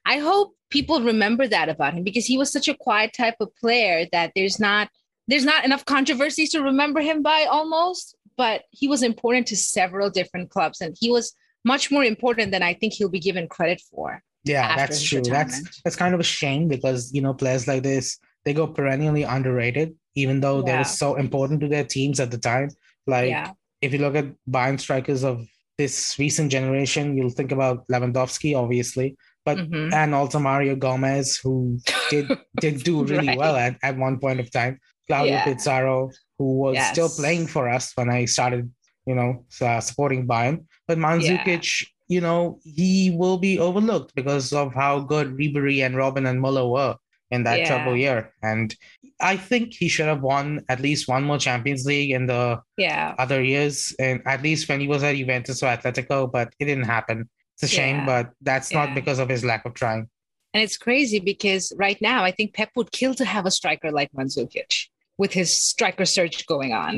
I 0.05 0.17
hope 0.19 0.55
people 0.69 1.01
remember 1.01 1.47
that 1.47 1.67
about 1.69 1.93
him 1.95 2.03
because 2.03 2.25
he 2.27 2.37
was 2.37 2.51
such 2.51 2.67
a 2.67 2.75
quiet 2.75 3.13
type 3.13 3.35
of 3.39 3.55
player 3.55 4.05
that 4.11 4.31
there's 4.35 4.59
not 4.59 4.89
there's 5.27 5.45
not 5.45 5.63
enough 5.63 5.85
controversies 5.85 6.51
to 6.51 6.61
remember 6.61 6.99
him 6.99 7.23
by 7.23 7.45
almost. 7.45 8.15
But 8.37 8.63
he 8.71 8.87
was 8.87 9.03
important 9.03 9.47
to 9.47 9.57
several 9.57 10.09
different 10.09 10.49
clubs, 10.49 10.81
and 10.81 10.95
he 10.99 11.11
was 11.11 11.33
much 11.63 11.91
more 11.91 12.03
important 12.03 12.51
than 12.51 12.63
I 12.63 12.73
think 12.73 12.93
he'll 12.93 13.09
be 13.09 13.19
given 13.19 13.47
credit 13.47 13.81
for. 13.91 14.21
Yeah, 14.43 14.75
that's 14.75 15.01
true. 15.03 15.21
That's 15.21 15.81
that's 15.83 15.95
kind 15.95 16.13
of 16.15 16.19
a 16.19 16.23
shame 16.23 16.67
because 16.67 17.13
you 17.13 17.21
know 17.21 17.33
players 17.33 17.67
like 17.67 17.83
this 17.83 18.17
they 18.43 18.53
go 18.53 18.65
perennially 18.65 19.21
underrated, 19.21 19.93
even 20.15 20.39
though 20.39 20.63
they 20.63 20.71
Yeah. 20.71 20.79
were 20.79 20.83
so 20.85 21.15
important 21.15 21.61
to 21.61 21.67
their 21.67 21.83
teams 21.83 22.19
at 22.19 22.31
the 22.31 22.39
time. 22.39 22.69
Like 23.05 23.29
yeah, 23.29 23.51
if 23.81 23.93
you 23.93 23.99
look 23.99 24.15
at 24.15 24.25
Bayern 24.49 24.79
strikers 24.79 25.23
of 25.23 25.45
this 25.77 26.15
recent 26.17 26.51
generation, 26.51 27.15
you'll 27.15 27.29
think 27.29 27.51
about 27.51 27.87
Lewandowski, 27.87 28.55
obviously, 28.57 29.15
but 29.45 29.57
Mhm. 29.57 29.93
and 29.93 30.15
also 30.15 30.39
Mario 30.39 30.75
Gomez, 30.75 31.37
who 31.37 31.77
did 32.09 32.25
did 32.59 32.83
do 32.83 33.03
really 33.11 33.27
Right. 33.27 33.37
well 33.37 33.55
at, 33.55 33.77
at 33.83 33.95
one 33.97 34.17
point 34.19 34.39
of 34.39 34.49
time. 34.51 34.79
Claudio 35.07 35.33
Yeah. 35.33 35.43
Pizarro, 35.45 36.09
who 36.41 36.57
was 36.65 36.77
still 36.93 37.09
playing 37.21 37.45
for 37.55 37.69
us 37.69 37.85
when 37.97 38.09
I 38.09 38.25
started, 38.25 38.63
you 39.05 39.15
know, 39.15 39.45
uh, 39.61 39.79
supporting 39.79 40.27
Bayern. 40.27 40.65
But 40.87 40.97
Mandzukic, 40.97 41.85
you 42.07 42.21
know, 42.21 42.59
he 42.63 43.11
will 43.21 43.37
be 43.37 43.59
overlooked 43.59 44.15
because 44.15 44.51
of 44.61 44.73
how 44.73 44.93
good 45.13 45.27
Ribery 45.37 45.85
and 45.85 45.93
Robben 45.95 46.27
and 46.29 46.41
Muller 46.41 46.67
were 46.67 46.95
in 47.29 47.43
that 47.43 47.59
Yeah. 47.59 47.67
treble 47.69 47.95
year. 47.95 48.33
And 48.41 48.75
I 49.19 49.37
think 49.37 49.65
he 49.81 49.87
should 49.87 50.07
have 50.13 50.21
won 50.21 50.65
at 50.67 50.79
least 50.81 51.07
one 51.07 51.23
more 51.23 51.37
Champions 51.37 51.85
League 51.85 52.11
in 52.11 52.25
the 52.25 52.59
yeah, 52.77 53.13
other 53.23 53.41
years, 53.53 53.95
and 53.99 54.21
at 54.25 54.41
least 54.41 54.67
when 54.67 54.79
he 54.81 54.87
was 54.87 55.03
at 55.03 55.15
Juventus 55.15 55.61
or 55.63 55.67
Atletico, 55.67 56.17
but 56.31 56.47
it 56.59 56.65
didn't 56.65 56.89
happen. 56.97 57.29
It's 57.55 57.63
a 57.63 57.67
shame, 57.79 57.97
Yeah. 57.97 58.05
but 58.11 58.25
that's 58.41 58.73
not 58.73 58.95
because 58.95 59.19
of 59.19 59.29
his 59.29 59.43
lack 59.45 59.63
of 59.69 59.73
trying. 59.75 60.09
and 60.53 60.61
it's 60.67 60.75
crazy 60.75 61.19
because 61.33 61.71
right 61.85 61.99
now 62.01 62.25
I 62.29 62.31
think 62.35 62.53
Pep 62.53 62.71
would 62.75 62.91
kill 62.91 63.13
to 63.15 63.23
have 63.23 63.45
a 63.45 63.51
striker 63.59 63.89
like 63.89 64.09
Mandzukic 64.11 64.87
with 65.21 65.31
his 65.39 65.49
striker 65.71 66.05
search 66.17 66.35
going 66.53 66.71
on, 66.85 66.93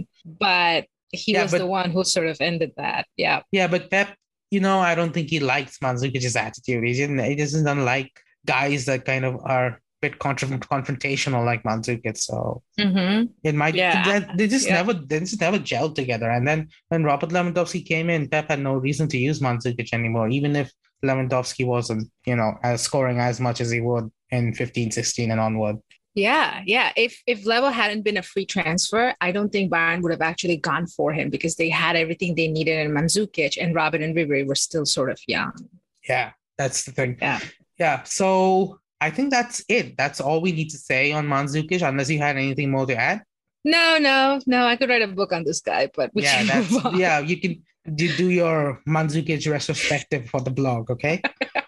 but 0.45 0.79
he 1.21 1.33
Yeah, 1.33 1.43
was 1.43 1.51
but- 1.51 1.63
the 1.65 1.71
one 1.81 1.89
who 1.93 2.01
sort 2.15 2.27
of 2.33 2.37
ended 2.49 2.71
that. 2.83 3.03
Yeah, 3.23 3.39
Yeah, 3.57 3.67
but 3.73 3.83
Pep, 3.93 4.09
you 4.55 4.61
know, 4.65 4.79
I 4.79 4.93
don't 4.97 5.13
think 5.15 5.27
he 5.29 5.39
likes 5.53 5.73
Mandzukic's 5.83 6.35
attitude. 6.47 6.83
He 6.89 6.93
didn't. 7.01 7.19
He 7.31 7.35
doesn't 7.35 7.85
like 7.93 8.11
guys 8.55 8.81
that 8.89 9.01
kind 9.11 9.25
of 9.29 9.33
are 9.55 9.67
a 9.67 9.77
bit 10.03 10.13
contra- 10.25 10.57
confrontational 10.75 11.41
like 11.51 11.61
Mandzukic. 11.63 12.17
So 12.29 12.35
hmm 12.79 13.19
it 13.49 13.55
might. 13.61 13.75
Yeah. 13.75 14.03
They, 14.07 14.19
they 14.37 14.47
just 14.55 14.67
Yeah. 14.67 14.75
never. 14.79 14.93
They 15.09 15.19
just 15.19 15.41
never 15.45 15.59
gelled 15.71 15.95
together. 16.01 16.29
And 16.35 16.47
then 16.49 16.59
when 16.89 17.03
Robert 17.11 17.31
Lewandowski 17.35 17.81
came 17.93 18.07
in, 18.15 18.29
Pep 18.33 18.47
had 18.49 18.61
no 18.69 18.73
reason 18.87 19.05
to 19.09 19.17
use 19.29 19.39
Mandzukic 19.45 19.89
anymore, 19.99 20.27
even 20.37 20.51
if 20.61 20.67
Lewandowski 21.07 21.65
wasn't, 21.75 22.03
you 22.25 22.35
know, 22.39 22.51
as 22.63 22.81
scoring 22.87 23.19
as 23.19 23.37
much 23.47 23.59
as 23.63 23.69
he 23.75 23.81
would 23.81 24.05
in 24.31 24.53
15, 24.53 24.91
16 24.91 25.31
and 25.31 25.39
onward. 25.47 25.77
Yeah, 26.15 26.61
yeah. 26.65 26.91
If 26.95 27.21
if 27.25 27.43
Lewy 27.43 27.71
hadn't 27.71 28.03
been 28.03 28.17
a 28.17 28.21
free 28.21 28.45
transfer, 28.45 29.15
I 29.19 29.31
don't 29.31 29.51
think 29.51 29.71
Bayern 29.71 30.01
would 30.03 30.11
have 30.11 30.21
actually 30.21 30.57
gone 30.57 30.85
for 30.85 31.11
him 31.11 31.29
because 31.29 31.55
they 31.55 31.69
had 31.69 31.95
everything 31.95 32.35
they 32.35 32.47
needed 32.47 32.85
in 32.85 32.91
Mandzukic, 32.91 33.57
and 33.59 33.75
Robben 33.75 34.03
and 34.03 34.15
Ribery 34.15 34.45
were 34.45 34.55
still 34.55 34.85
sort 34.85 35.09
of 35.09 35.19
young. 35.27 35.53
Yeah, 36.07 36.31
that's 36.57 36.83
the 36.83 36.91
thing. 36.91 37.17
Yeah. 37.19 37.39
Yeah. 37.79 38.03
So 38.03 38.79
I 39.01 39.09
think 39.09 39.31
that's 39.31 39.63
it. 39.67 39.97
That's 39.97 40.21
all 40.21 40.41
we 40.41 40.51
need 40.51 40.69
to 40.69 40.77
say 40.77 41.11
on 41.11 41.27
Mandzukic, 41.27 41.87
unless 41.87 42.09
you 42.09 42.19
had 42.19 42.37
anything 42.37 42.69
more 42.69 42.85
to 42.85 42.95
add. 42.95 43.23
No, 43.65 43.97
no, 43.97 44.39
no. 44.45 44.67
I 44.67 44.75
could 44.75 44.89
write 44.89 45.01
a 45.01 45.07
book 45.07 45.33
on 45.33 45.43
this 45.45 45.61
guy, 45.61 45.89
but 45.95 46.11
we 46.13 46.23
yeah, 46.23 46.37
can 46.37 46.47
that's 46.47 46.97
yeah. 46.97 47.19
You 47.19 47.39
can 47.39 47.63
do, 47.95 48.15
do 48.15 48.29
your 48.29 48.81
Mandzukic 48.87 49.49
retrospective 49.49 50.29
for 50.29 50.41
the 50.41 50.51
blog, 50.51 50.91
okay? 50.91 51.21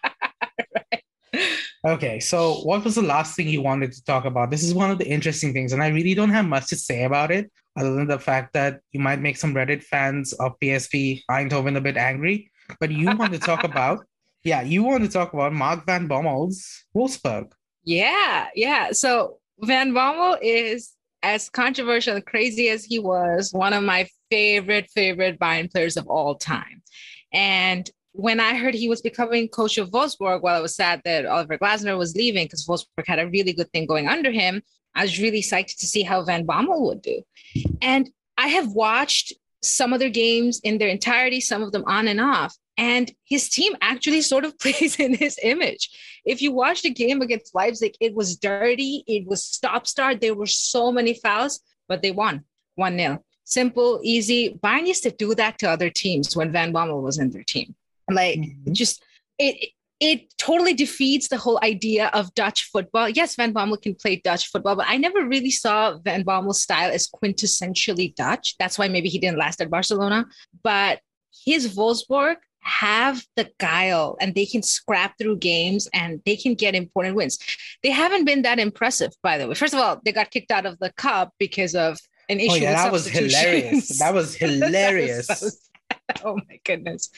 Okay, 1.85 2.19
so 2.19 2.55
what 2.63 2.83
was 2.83 2.95
the 2.95 3.03
last 3.03 3.35
thing 3.35 3.47
you 3.47 3.61
wanted 3.61 3.91
to 3.91 4.03
talk 4.03 4.25
about? 4.25 4.49
This 4.49 4.63
is 4.63 4.73
one 4.73 4.89
of 4.89 4.97
the 4.97 5.07
interesting 5.07 5.53
things, 5.53 5.71
and 5.71 5.83
I 5.83 5.89
really 5.89 6.15
don't 6.15 6.31
have 6.31 6.45
much 6.45 6.67
to 6.69 6.75
say 6.75 7.03
about 7.03 7.29
it, 7.29 7.51
other 7.77 7.93
than 7.93 8.07
the 8.07 8.17
fact 8.17 8.53
that 8.53 8.79
you 8.91 8.99
might 8.99 9.21
make 9.21 9.37
some 9.37 9.53
Reddit 9.53 9.83
fans 9.83 10.33
of 10.33 10.59
PSV 10.59 11.21
Eindhoven 11.29 11.77
a 11.77 11.81
bit 11.81 11.95
angry. 11.95 12.51
But 12.79 12.89
you 12.89 13.15
want 13.15 13.33
to 13.33 13.39
talk 13.39 13.63
about, 13.63 14.03
yeah, 14.43 14.63
you 14.63 14.81
want 14.81 15.03
to 15.03 15.09
talk 15.09 15.33
about 15.33 15.53
Mark 15.53 15.85
Van 15.85 16.07
Bommel's 16.09 16.85
Wolfsburg. 16.95 17.51
Yeah, 17.83 18.47
yeah. 18.55 18.91
So 18.91 19.37
Van 19.59 19.91
Bommel 19.91 20.39
is 20.41 20.93
as 21.21 21.49
controversial 21.49 22.15
and 22.15 22.25
crazy 22.25 22.69
as 22.69 22.83
he 22.83 22.97
was, 22.97 23.53
one 23.53 23.73
of 23.73 23.83
my 23.83 24.07
favorite, 24.31 24.89
favorite 24.89 25.39
Bayern 25.39 25.71
players 25.71 25.97
of 25.97 26.07
all 26.07 26.33
time. 26.33 26.81
And 27.31 27.87
when 28.17 28.39
I 28.39 28.55
heard 28.55 28.73
he 28.73 28.87
was 28.87 29.01
becoming 29.01 29.49
coach 29.49 29.77
of 29.77 29.91
Wolfsburg, 29.91 30.41
while 30.41 30.55
I 30.55 30.61
was 30.61 30.75
sad 30.75 31.01
that 31.03 31.25
Oliver 31.25 31.57
Glasner 31.57 31.97
was 31.97 32.15
leaving 32.15 32.45
because 32.45 32.65
Wolfsburg 32.65 33.05
had 33.05 33.19
a 33.19 33.27
really 33.27 33.53
good 33.53 33.69
thing 33.71 33.85
going 33.85 34.07
under 34.07 34.31
him, 34.31 34.61
I 34.95 35.03
was 35.03 35.19
really 35.19 35.41
psyched 35.41 35.77
to 35.79 35.85
see 35.85 36.03
how 36.03 36.23
Van 36.23 36.47
Bommel 36.47 36.87
would 36.87 37.01
do. 37.01 37.21
And 37.81 38.09
I 38.37 38.47
have 38.47 38.71
watched 38.71 39.33
some 39.61 39.91
of 39.91 39.99
their 39.99 40.09
games 40.09 40.61
in 40.63 40.77
their 40.77 40.87
entirety, 40.87 41.41
some 41.41 41.61
of 41.61 41.73
them 41.73 41.83
on 41.87 42.07
and 42.07 42.21
off. 42.21 42.55
And 42.77 43.11
his 43.25 43.49
team 43.49 43.75
actually 43.81 44.21
sort 44.21 44.45
of 44.45 44.57
plays 44.59 44.99
in 44.99 45.13
his 45.13 45.37
image. 45.43 45.89
If 46.25 46.41
you 46.41 46.53
watch 46.53 46.81
the 46.81 46.91
game 46.91 47.21
against 47.21 47.53
Leipzig, 47.53 47.95
it 47.99 48.15
was 48.15 48.37
dirty, 48.37 49.03
it 49.07 49.27
was 49.27 49.43
stop 49.43 49.87
start. 49.87 50.21
There 50.21 50.35
were 50.35 50.45
so 50.45 50.91
many 50.91 51.13
fouls, 51.15 51.59
but 51.87 52.01
they 52.01 52.11
won 52.11 52.45
1 52.75 52.97
0. 52.97 53.23
Simple, 53.43 53.99
easy. 54.03 54.57
Bayern 54.63 54.87
used 54.87 55.03
to 55.03 55.11
do 55.11 55.35
that 55.35 55.59
to 55.59 55.69
other 55.69 55.89
teams 55.89 56.35
when 56.35 56.51
Van 56.51 56.73
Bommel 56.73 57.01
was 57.03 57.19
in 57.19 57.29
their 57.29 57.43
team. 57.43 57.75
Like, 58.09 58.39
Mhm. 58.39 58.71
just 58.73 59.03
it 59.39 59.69
it 60.01 60.33
totally 60.37 60.73
defeats 60.73 61.29
the 61.29 61.37
whole 61.37 61.57
idea 61.63 62.07
of 62.13 62.33
Dutch 62.35 62.63
football. 62.65 63.07
Yes, 63.09 63.35
Van 63.37 63.53
Bommel 63.53 63.81
can 63.81 63.95
play 63.95 64.17
Dutch 64.17 64.47
football, 64.47 64.75
but 64.75 64.87
I 64.89 64.97
never 64.97 65.25
really 65.25 65.49
saw 65.51 65.97
Van 65.99 66.23
Bommel's 66.25 66.61
style 66.61 66.91
as 66.91 67.07
quintessentially 67.09 68.13
Dutch. 68.15 68.55
That's 68.59 68.77
why 68.77 68.89
maybe 68.89 69.07
he 69.07 69.19
didn't 69.19 69.37
last 69.37 69.61
at 69.61 69.69
Barcelona. 69.69 70.25
But 70.63 70.99
his 71.45 71.75
Wolfsburg 71.77 72.35
have 72.59 73.23
the 73.37 73.49
guile 73.59 74.17
and 74.19 74.35
they 74.35 74.45
can 74.45 74.63
scrap 74.63 75.17
through 75.17 75.37
games 75.37 75.87
and 75.93 76.21
they 76.25 76.35
can 76.35 76.55
get 76.55 76.75
important 76.75 77.15
wins. 77.15 77.39
They 77.81 77.91
haven't 77.91 78.25
been 78.25 78.41
that 78.41 78.59
impressive, 78.59 79.13
by 79.23 79.37
the 79.37 79.47
way. 79.47 79.53
First 79.53 79.73
of 79.73 79.79
all, 79.79 80.01
they 80.03 80.11
got 80.11 80.29
kicked 80.29 80.51
out 80.51 80.65
of 80.65 80.77
the 80.79 80.91
cup 80.97 81.31
because 81.39 81.73
of 81.73 81.97
an 82.27 82.39
issue 82.41 82.51
Oh 82.51 82.55
yeah, 82.55 82.73
that 82.73 82.91
was 82.91 83.07
hilarious. 83.07 83.99
That 83.99 84.13
was 84.13 84.35
hilarious. 84.35 85.27
That 85.27 85.41
was- 85.41 85.64
oh 86.23 86.39
my 86.47 86.59
goodness. 86.63 87.09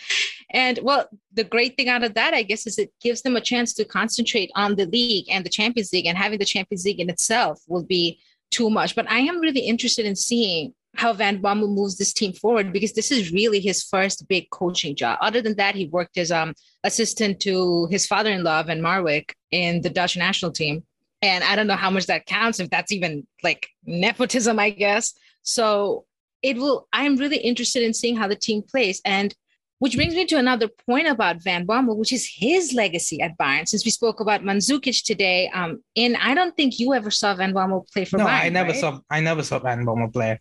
And 0.52 0.80
well, 0.82 1.08
the 1.34 1.43
great 1.43 1.76
thing 1.76 1.89
out 1.89 2.04
of 2.04 2.13
that, 2.13 2.34
I 2.34 2.43
guess, 2.43 2.67
is 2.67 2.80
it 2.80 2.91
gives 3.02 3.21
them 3.21 3.36
a 3.36 3.41
chance 3.41 3.73
to 3.76 3.86
concentrate 3.86 4.52
on 4.56 4.76
the 4.76 4.86
league 4.86 5.26
and 5.30 5.45
the 5.45 5.50
Champions 5.50 5.91
League, 5.91 6.06
and 6.06 6.17
having 6.17 6.39
the 6.39 6.45
Champions 6.45 6.86
League 6.86 7.00
in 7.00 7.10
itself 7.10 7.62
will 7.67 7.84
be 7.84 8.19
too 8.52 8.69
much. 8.69 8.95
But 8.95 9.10
I 9.10 9.19
am 9.19 9.39
really 9.39 9.62
interested 9.62 10.06
in 10.06 10.15
seeing 10.15 10.73
how 10.95 11.13
Van 11.13 11.41
Bommel 11.41 11.73
moves 11.73 11.97
this 11.97 12.13
team 12.13 12.34
forward 12.34 12.73
because 12.73 12.93
this 12.93 13.12
is 13.12 13.32
really 13.32 13.60
his 13.60 13.84
first 13.84 14.28
big 14.28 14.50
coaching 14.50 14.95
job. 14.95 15.17
Other 15.21 15.41
than 15.41 15.56
that, 15.58 15.76
he 15.76 15.88
worked 15.88 16.17
as 16.17 16.32
um 16.32 16.54
assistant 16.84 17.39
to 17.41 17.88
his 17.88 18.08
father-in-law 18.08 18.63
Van 18.63 18.82
Marwijk 18.82 19.32
in 19.52 19.82
the 19.82 19.89
Dutch 19.89 20.17
national 20.17 20.52
team. 20.52 20.84
And 21.21 21.43
I 21.43 21.56
don't 21.56 21.67
know 21.67 21.76
how 21.76 21.89
much 21.89 22.06
that 22.08 22.26
counts, 22.26 22.60
if 22.60 22.69
that's 22.69 22.91
even 22.91 23.28
like 23.43 23.67
nepotism, 23.86 24.60
I 24.60 24.69
guess. 24.69 25.13
So 25.41 26.06
it 26.41 26.58
will, 26.58 26.88
I'm 26.93 27.15
really 27.17 27.38
interested 27.38 27.84
in 27.84 27.93
seeing 27.93 28.15
how 28.15 28.28
the 28.28 28.36
team 28.36 28.62
plays. 28.62 29.02
And 29.06 29.34
which 29.80 29.95
brings 29.95 30.15
me 30.15 30.26
to 30.26 30.38
another 30.38 30.67
point 30.88 31.08
about 31.08 31.43
Van 31.43 31.65
Bommel, 31.67 31.97
which 31.97 32.12
is 32.12 32.28
his 32.36 32.73
legacy 32.73 33.21
at 33.21 33.38
Bayern. 33.38 33.67
Since 33.67 33.86
we 33.86 33.91
spoke 33.91 34.19
about 34.19 34.41
Mandzukic 34.41 35.04
today, 35.04 35.50
um, 35.54 35.84
and 35.95 36.17
I 36.17 36.34
don't 36.34 36.56
think 36.56 36.80
you 36.80 36.93
ever 36.95 37.12
saw 37.12 37.36
Van 37.36 37.54
Bommel 37.54 37.88
play 37.91 38.06
for 38.06 38.17
no, 38.17 38.26
Bayern. 38.26 38.41
I 38.41 38.50
never 38.50 38.71
right? 38.71 38.80
saw 38.80 39.00
I 39.12 39.19
never 39.19 39.43
saw 39.43 39.60
Van 39.60 39.86
Bommel 39.86 40.12
play. 40.12 40.39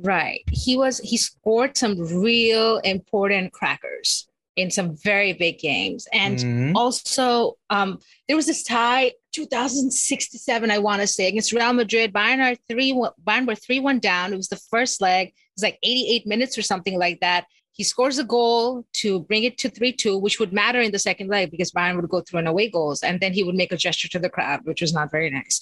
Right. 0.00 0.42
He 0.50 0.76
was 0.76 1.00
he 1.00 1.16
scored 1.16 1.76
some 1.76 1.98
real 1.98 2.78
important 2.78 3.52
crackers 3.52 4.26
in 4.56 4.70
some 4.70 4.96
very 4.96 5.32
big 5.34 5.58
games. 5.58 6.08
And 6.12 6.38
Mhm. 6.38 6.72
also 6.74 7.58
um 7.68 7.98
there 8.26 8.36
was 8.36 8.46
this 8.46 8.62
tie 8.62 9.12
2067 9.38 10.70
I 10.70 10.78
want 10.78 11.00
to 11.00 11.06
say 11.06 11.28
against 11.28 11.52
Real 11.52 11.72
Madrid. 11.72 12.12
Bayern 12.12 12.40
are 12.40 12.56
3 12.68 12.92
Bayern 13.26 13.46
were 13.46 13.54
3-1 13.54 14.00
down. 14.00 14.32
It 14.32 14.36
was 14.36 14.48
the 14.48 14.60
first 14.70 15.00
leg. 15.00 15.28
It 15.28 15.34
was 15.56 15.62
like 15.62 15.78
88 15.82 16.26
minutes 16.26 16.58
or 16.58 16.62
something 16.62 16.98
like 16.98 17.20
that. 17.20 17.46
He 17.72 17.84
scores 17.84 18.18
a 18.18 18.24
goal 18.24 18.84
to 18.94 19.20
bring 19.20 19.44
it 19.44 19.56
to 19.58 19.70
3-2 19.70 20.20
which 20.20 20.40
would 20.40 20.52
matter 20.52 20.80
in 20.80 20.90
the 20.92 20.98
second 20.98 21.28
leg 21.28 21.50
because 21.50 21.70
Bayern 21.72 21.96
would 21.96 22.08
go 22.08 22.20
through 22.20 22.40
an 22.40 22.46
away 22.48 22.68
goals 22.70 23.02
and 23.02 23.20
then 23.20 23.32
he 23.32 23.44
would 23.44 23.54
make 23.54 23.72
a 23.72 23.76
gesture 23.76 24.08
to 24.08 24.18
the 24.18 24.28
crowd 24.28 24.60
which 24.64 24.80
was 24.80 24.92
not 24.92 25.10
very 25.10 25.30
nice. 25.30 25.60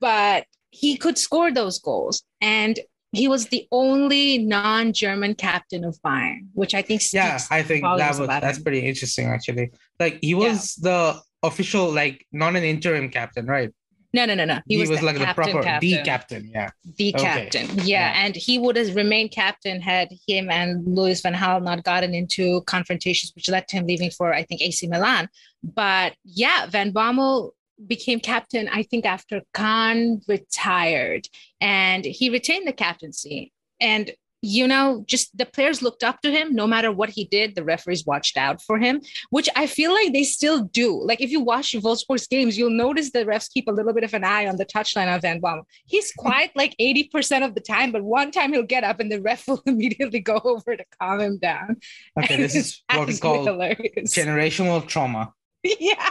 But 0.00 0.46
he 0.70 0.96
could 0.96 1.18
score 1.18 1.50
those 1.52 1.78
goals 1.78 2.22
and 2.40 2.78
he 3.12 3.26
was 3.26 3.48
the 3.48 3.66
only 3.72 4.38
non-German 4.38 5.34
captain 5.34 5.82
of 5.84 5.98
Bayern, 6.00 6.46
which 6.52 6.74
I 6.74 6.82
think 6.82 7.02
Yeah, 7.12 7.40
I 7.50 7.62
think 7.62 7.82
that 7.82 8.16
was 8.18 8.28
that's 8.28 8.58
him. 8.58 8.62
pretty 8.64 8.86
interesting 8.86 9.26
actually. 9.26 9.72
Like 9.98 10.18
he 10.22 10.34
was 10.34 10.76
the 10.76 11.20
official, 11.42 11.90
like 11.92 12.26
not 12.32 12.56
an 12.56 12.64
interim 12.64 13.10
captain, 13.10 13.46
right? 13.46 13.70
No, 14.12 14.24
no, 14.24 14.34
no, 14.34 14.44
no. 14.44 14.58
He, 14.66 14.76
was, 14.76 14.90
like 15.02 15.18
the 15.18 15.24
proper 15.34 15.62
the 15.80 16.02
captain. 16.02 16.50
Yeah. 16.52 16.70
The 16.96 17.14
Okay. 17.14 17.22
captain. 17.22 17.68
Yeah. 17.76 17.84
Yeah. 17.84 18.12
And 18.16 18.34
he 18.34 18.58
would 18.58 18.74
have 18.76 18.96
remained 18.96 19.30
captain 19.30 19.80
had 19.80 20.08
him 20.26 20.50
and 20.50 20.84
Louis 20.84 21.20
Van 21.20 21.34
Gaal 21.34 21.62
not 21.62 21.84
gotten 21.84 22.12
into 22.12 22.62
confrontations, 22.62 23.32
which 23.36 23.48
led 23.48 23.68
to 23.68 23.76
him 23.76 23.86
leaving 23.86 24.10
for, 24.10 24.34
I 24.34 24.42
think, 24.42 24.62
AC 24.62 24.88
Milan. 24.88 25.28
But 25.62 26.14
yeah, 26.24 26.66
Van 26.66 26.92
Bommel 26.92 27.52
became 27.86 28.18
captain, 28.18 28.68
I 28.68 28.82
think, 28.82 29.06
after 29.06 29.42
Kahn 29.54 30.20
retired. 30.26 31.28
And 31.60 32.04
he 32.04 32.30
retained 32.30 32.66
the 32.66 32.72
captaincy. 32.72 33.52
And 33.80 34.10
you 34.42 34.66
know, 34.66 35.04
just 35.06 35.36
the 35.36 35.44
players 35.44 35.82
looked 35.82 36.02
up 36.02 36.20
to 36.22 36.30
him 36.30 36.54
no 36.54 36.66
matter 36.66 36.90
what 36.90 37.10
he 37.10 37.24
did. 37.24 37.54
The 37.54 37.64
referees 37.64 38.06
watched 38.06 38.36
out 38.36 38.62
for 38.62 38.78
him, 38.78 39.00
which 39.30 39.48
I 39.54 39.66
feel 39.66 39.92
like 39.92 40.12
they 40.12 40.24
still 40.24 40.62
do. 40.64 40.98
Like 41.04 41.20
if 41.20 41.30
you 41.30 41.40
watch 41.40 41.72
Wolfsburg's 41.72 42.26
games, 42.26 42.56
you'll 42.56 42.70
notice 42.70 43.10
the 43.10 43.24
refs 43.26 43.50
keep 43.52 43.68
a 43.68 43.72
little 43.72 43.92
bit 43.92 44.04
of 44.04 44.14
an 44.14 44.24
eye 44.24 44.46
on 44.46 44.56
the 44.56 44.64
touchline 44.64 45.14
of 45.14 45.22
Van 45.22 45.40
Bommel. 45.40 45.64
He's 45.86 46.12
quiet 46.16 46.52
like 46.54 46.74
80% 46.80 47.44
of 47.44 47.54
the 47.54 47.60
time, 47.60 47.92
but 47.92 48.02
one 48.02 48.30
time 48.30 48.52
he'll 48.52 48.62
get 48.62 48.82
up 48.84 48.98
and 49.00 49.12
the 49.12 49.20
ref 49.20 49.46
will 49.48 49.62
immediately 49.66 50.20
go 50.20 50.40
over 50.42 50.76
to 50.76 50.84
calm 50.98 51.20
him 51.20 51.38
down. 51.38 51.76
Okay, 52.18 52.36
this 52.36 52.54
is 52.54 52.82
what 52.94 53.08
we 53.08 53.18
call 53.18 53.44
hilarious. 53.44 54.14
generational 54.14 54.86
trauma. 54.86 55.32
yeah. 55.62 56.10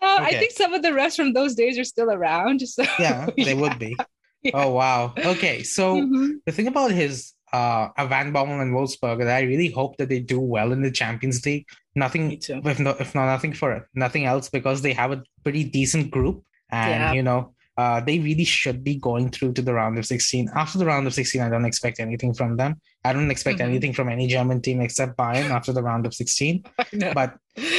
Uh, 0.00 0.18
I 0.20 0.30
think 0.38 0.52
some 0.52 0.74
of 0.74 0.82
the 0.82 0.90
refs 0.90 1.16
from 1.16 1.32
those 1.32 1.56
days 1.56 1.76
are 1.76 1.82
still 1.84 2.10
around. 2.12 2.60
So 2.60 2.84
Yeah, 3.00 3.28
they 3.36 3.54
would 3.54 3.80
be. 3.80 3.96
Yeah. 4.42 4.52
Oh 4.54 4.70
wow. 4.70 5.12
Okay, 5.18 5.64
so 5.64 5.96
Mhm. 5.96 6.34
the 6.46 6.52
thing 6.52 6.68
about 6.68 6.92
his 6.92 7.32
uh 7.52 7.88
Van 8.06 8.32
Bommel 8.32 8.60
and 8.62 8.74
Wolfsburg 8.74 9.26
I 9.26 9.42
really 9.42 9.70
hope 9.70 9.96
that 9.98 10.08
they 10.08 10.20
do 10.20 10.40
well 10.40 10.72
in 10.72 10.82
the 10.82 10.90
Champions 10.90 11.44
League. 11.46 11.66
Nothing 11.94 12.32
if 12.32 12.78
no 12.78 12.90
if 13.00 13.14
not 13.14 13.26
nothing 13.26 13.52
for 13.52 13.72
it, 13.72 13.84
nothing 13.94 14.24
else 14.24 14.48
because 14.50 14.82
they 14.82 14.92
have 14.92 15.12
a 15.12 15.22
pretty 15.44 15.64
decent 15.64 16.10
group 16.10 16.42
and 16.70 16.90
Yeah. 17.00 17.12
you 17.12 17.22
know 17.22 17.54
uh, 17.76 18.00
they 18.00 18.18
really 18.18 18.42
should 18.44 18.82
be 18.82 18.96
going 18.96 19.30
through 19.30 19.52
to 19.52 19.62
the 19.62 19.72
round 19.72 19.96
of 19.98 20.04
16. 20.04 20.50
After 20.56 20.78
the 20.78 20.84
round 20.84 21.06
of 21.06 21.14
16, 21.14 21.40
I 21.40 21.48
don't 21.48 21.64
expect 21.64 22.00
anything 22.00 22.34
from 22.34 22.56
them. 22.56 22.80
I 23.04 23.12
don't 23.12 23.30
expect 23.30 23.60
Mhm. 23.60 23.68
anything 23.70 23.92
from 23.92 24.08
any 24.08 24.26
German 24.26 24.60
team 24.60 24.80
except 24.80 25.16
Bayern 25.16 25.50
after 25.50 25.72
the 25.72 25.80
round 25.84 26.04
of 26.04 26.12
16. 26.12 26.64
But 27.14 27.36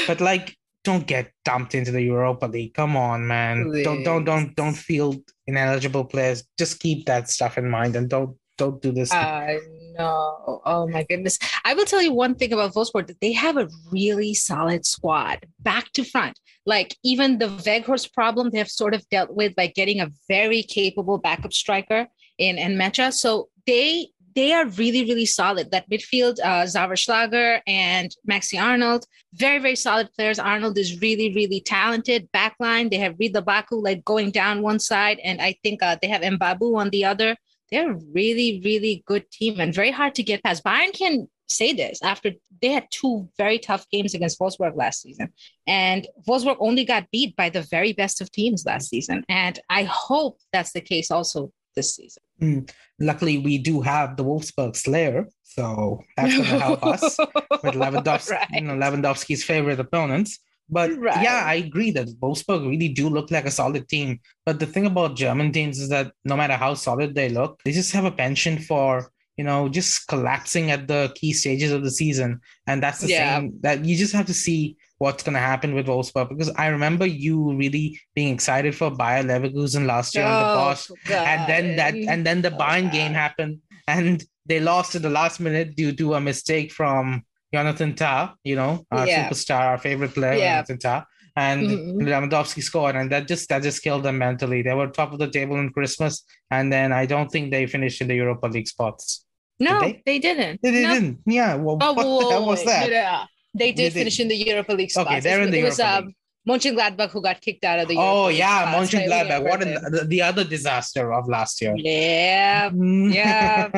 but 0.08 0.22
like 0.22 0.56
don't 0.86 1.06
get 1.06 1.34
dumped 1.44 1.76
into 1.76 1.92
the 1.92 2.02
Europa 2.02 2.46
League. 2.46 2.74
Come 2.74 2.96
on, 2.96 3.28
man. 3.28 3.70
Don't 3.84 4.04
don't 4.04 4.24
don't 4.24 4.56
don't 4.56 4.78
field 4.88 5.20
ineligible 5.48 6.06
players. 6.06 6.46
Just 6.58 6.80
keep 6.80 7.06
that 7.08 7.30
stuff 7.30 7.58
in 7.58 7.70
mind 7.70 7.98
and 7.98 8.08
don't 8.10 8.38
don't 8.60 8.82
do 8.82 8.92
this. 8.92 9.12
I 9.12 9.60
know. 9.98 10.62
Oh 10.66 10.88
my 10.88 11.04
goodness. 11.04 11.40
I 11.64 11.74
will 11.74 11.86
tell 11.86 12.02
you 12.02 12.14
one 12.14 12.36
thing 12.36 12.54
about 12.54 12.74
that 12.74 13.18
they 13.22 13.34
have 13.34 13.58
a 13.58 13.70
really 13.92 14.34
solid 14.34 14.86
squad, 14.86 15.48
back 15.60 15.92
to 15.94 16.04
front. 16.04 16.38
Like 16.66 16.96
even 17.04 17.40
the 17.40 17.48
Weghorst 17.48 18.14
problem, 18.14 18.50
they 18.50 18.60
have 18.60 18.70
sort 18.70 18.94
of 18.94 19.08
dealt 19.10 19.34
with 19.34 19.56
by 19.56 19.68
getting 19.68 20.02
a 20.02 20.12
very 20.28 20.62
capable 20.62 21.18
backup 21.18 21.54
striker 21.54 22.08
in 22.38 22.58
Nmecha. 22.58 23.14
So 23.14 23.50
they 23.66 24.10
they 24.36 24.54
are 24.54 24.68
really, 24.68 25.04
really 25.04 25.26
solid. 25.26 25.72
That 25.72 25.90
midfield, 25.90 26.38
uh, 26.44 26.64
Xaver 26.64 26.98
Schlager 26.98 27.62
and 27.66 28.16
Maxi 28.30 28.62
Arnold, 28.62 29.06
very, 29.34 29.60
very 29.60 29.76
solid 29.76 30.08
players. 30.14 30.38
Arnold 30.38 30.78
is 30.78 31.02
really, 31.02 31.34
really 31.34 31.62
talented. 31.62 32.30
Backline, 32.32 32.92
they 32.92 32.98
have 32.98 33.16
Ridle 33.16 33.44
Baku 33.44 33.82
like 33.82 34.06
going 34.06 34.32
down 34.32 34.62
one 34.62 34.80
side, 34.80 35.20
and 35.24 35.42
I 35.42 35.56
think 35.64 35.82
uh, 35.82 35.98
they 36.02 36.08
have 36.08 36.22
Mbabu 36.22 36.78
on 36.78 36.90
the 36.92 37.06
other 37.06 37.36
they're 37.72 37.92
a 37.92 38.00
really, 38.14 38.62
really 38.64 39.04
good 39.06 39.30
team 39.32 39.60
and 39.60 39.74
very 39.74 39.92
hard 39.92 40.16
to 40.16 40.24
get 40.24 40.44
past. 40.44 40.64
Bayern 40.64 40.94
can 40.94 41.28
say 41.48 41.74
this 41.74 42.00
after 42.04 42.32
they 42.62 42.70
had 42.70 42.88
two 42.92 43.28
very 43.38 43.58
tough 43.58 43.86
games 43.90 44.14
against 44.14 44.40
Wolfsburg 44.40 44.76
last 44.76 45.02
season. 45.02 45.34
And 45.66 46.08
Wolfsburg 46.28 46.58
only 46.60 46.86
got 46.86 47.10
beat 47.12 47.36
by 47.36 47.50
the 47.50 47.62
very 47.64 47.94
best 47.94 48.22
of 48.22 48.32
teams 48.32 48.66
last 48.66 48.90
season. 48.90 49.24
And 49.30 49.60
I 49.70 49.84
hope 49.84 50.40
that's 50.54 50.74
the 50.74 50.82
case 50.82 51.10
also 51.12 51.52
this 51.76 51.96
season. 51.96 52.24
Hmm. 52.40 52.60
Luckily, 53.00 53.38
we 53.38 53.58
do 53.58 53.82
have 53.82 54.18
the 54.18 54.24
Wolfsburg 54.24 54.76
Slayer, 54.76 55.28
so 55.44 56.02
that's 56.18 56.34
going 56.36 56.50
to 56.50 56.60
help 56.60 56.86
us 56.86 57.18
with 57.64 57.76
Lewandowski, 57.76 58.32
Right. 58.32 58.48
you 58.52 58.62
know, 58.62 58.74
Lewandowski's 58.74 59.44
favorite 59.44 59.80
opponents. 59.80 60.40
But 60.70 60.92
Right. 60.98 61.22
yeah, 61.22 61.44
I 61.46 61.56
agree 61.56 61.92
that 61.92 62.08
Wolfsburg 62.22 62.68
really 62.70 62.90
do 62.90 63.10
look 63.10 63.32
like 63.32 63.46
a 63.46 63.52
solid 63.52 63.88
team. 63.90 64.20
But 64.46 64.60
the 64.60 64.66
thing 64.66 64.86
about 64.86 65.16
German 65.16 65.52
teams 65.52 65.80
is 65.80 65.90
that 65.90 66.12
no 66.26 66.36
matter 66.38 66.54
how 66.56 66.74
solid 66.76 67.16
they 67.16 67.30
look, 67.30 67.60
they 67.64 67.72
just 67.72 67.92
have 67.94 68.06
a 68.06 68.12
penchant 68.12 68.64
for 68.64 69.12
you 69.38 69.44
know 69.46 69.70
just 69.70 70.08
collapsing 70.08 70.70
at 70.70 70.88
the 70.88 71.12
key 71.16 71.34
stages 71.34 71.72
of 71.72 71.84
the 71.84 71.92
season, 71.92 72.42
and 72.68 72.84
that's 72.84 73.02
the 73.02 73.08
Yeah. 73.08 73.40
same 73.40 73.54
that 73.62 73.86
you 73.86 73.96
just 73.96 74.14
have 74.14 74.26
to 74.28 74.34
see 74.34 74.78
what's 75.00 75.24
going 75.24 75.34
to 75.34 75.40
happen 75.40 75.74
with 75.74 75.88
Wolfsburg 75.88 76.28
because 76.30 76.50
I 76.58 76.68
remember 76.68 77.06
you 77.06 77.56
really 77.56 77.98
being 78.16 78.34
excited 78.34 78.76
for 78.76 78.92
Bayer 78.92 79.24
Leverkusen 79.24 79.86
last 79.86 80.14
year 80.16 80.26
on 80.26 80.38
the 80.38 80.46
Bosz 80.46 80.92
and 81.10 81.48
then 81.48 81.76
that 81.78 81.96
and 81.96 82.26
then 82.26 82.42
the 82.42 82.52
Oh, 82.52 82.58
Bayern 82.58 82.84
God. 82.84 82.92
game 82.92 83.14
happened 83.14 83.60
and 83.88 84.24
they 84.46 84.60
lost 84.60 84.96
in 84.96 85.02
the 85.02 85.10
last 85.10 85.40
minute 85.40 85.76
due 85.78 85.94
to 85.94 86.16
a 86.16 86.20
mistake 86.22 86.72
from 86.74 87.24
Jonathan 87.54 87.96
Tah, 87.96 88.34
you 88.44 88.56
know, 88.56 88.86
our 88.92 89.08
Yeah. 89.08 89.30
superstar, 89.30 89.62
our 89.72 89.78
favorite 89.78 90.14
player, 90.14 90.34
Yeah. 90.34 90.56
Jonathan 90.58 90.80
Tah. 90.80 91.04
And 91.36 91.62
Mhm. 91.70 92.02
Lewandowski 92.08 92.62
scored, 92.62 92.96
and 92.96 93.10
that 93.12 93.28
just 93.28 93.48
that 93.50 93.62
just 93.64 93.82
killed 93.82 94.04
them 94.04 94.18
mentally. 94.18 94.62
They 94.62 94.74
were 94.74 94.88
top 94.88 95.14
of 95.14 95.20
the 95.20 95.30
table 95.30 95.58
in 95.60 95.70
Christmas, 95.72 96.24
and 96.52 96.72
then 96.74 96.92
I 96.92 97.06
don't 97.06 97.32
think 97.32 97.52
they 97.52 97.66
finished 97.66 98.02
in 98.02 98.08
the 98.08 98.16
Europa 98.16 98.48
League 98.48 98.68
spots. 98.68 99.26
no, 99.62 99.80
they? 99.82 100.02
they? 100.06 100.20
didn't. 100.20 100.60
They 100.64 100.72
No. 100.72 100.94
didn't. 100.94 101.18
Yeah. 101.26 101.56
Well, 101.56 101.78
Oh, 101.82 101.94
what 101.94 102.06
whoa, 102.06 102.20
the 102.20 102.30
hell 102.32 102.46
was 102.46 102.64
that? 102.66 102.90
Yeah. 102.90 103.26
They 103.54 103.72
They 103.72 103.72
did 103.72 103.84
did. 103.94 104.00
finish 104.02 104.20
in 104.20 104.28
the 104.30 104.36
Europa 104.38 104.74
League 104.74 104.92
spots. 104.92 105.08
Okay, 105.10 105.20
they're 105.20 105.42
in 105.42 105.52
the 105.52 105.60
it 105.60 105.64
was, 105.66 105.80
Europa 105.80 105.98
um, 106.08 106.14
Mönchengladbach 106.48 107.10
who 107.12 107.22
got 107.22 107.42
kicked 107.42 107.64
out 107.66 107.80
of 107.80 107.88
the 107.90 107.98
Oh 107.98 108.26
League 108.28 108.38
yeah, 108.38 108.72
spots 108.72 108.94
Mönchengladbach. 108.94 109.44
What 109.44 109.60
the, 109.60 110.06
the 110.08 110.22
other 110.22 110.44
disaster 110.46 111.12
of 111.14 111.28
last 111.28 111.62
year. 111.62 111.74
Yeah, 111.78 112.70
Yeah. 112.74 113.70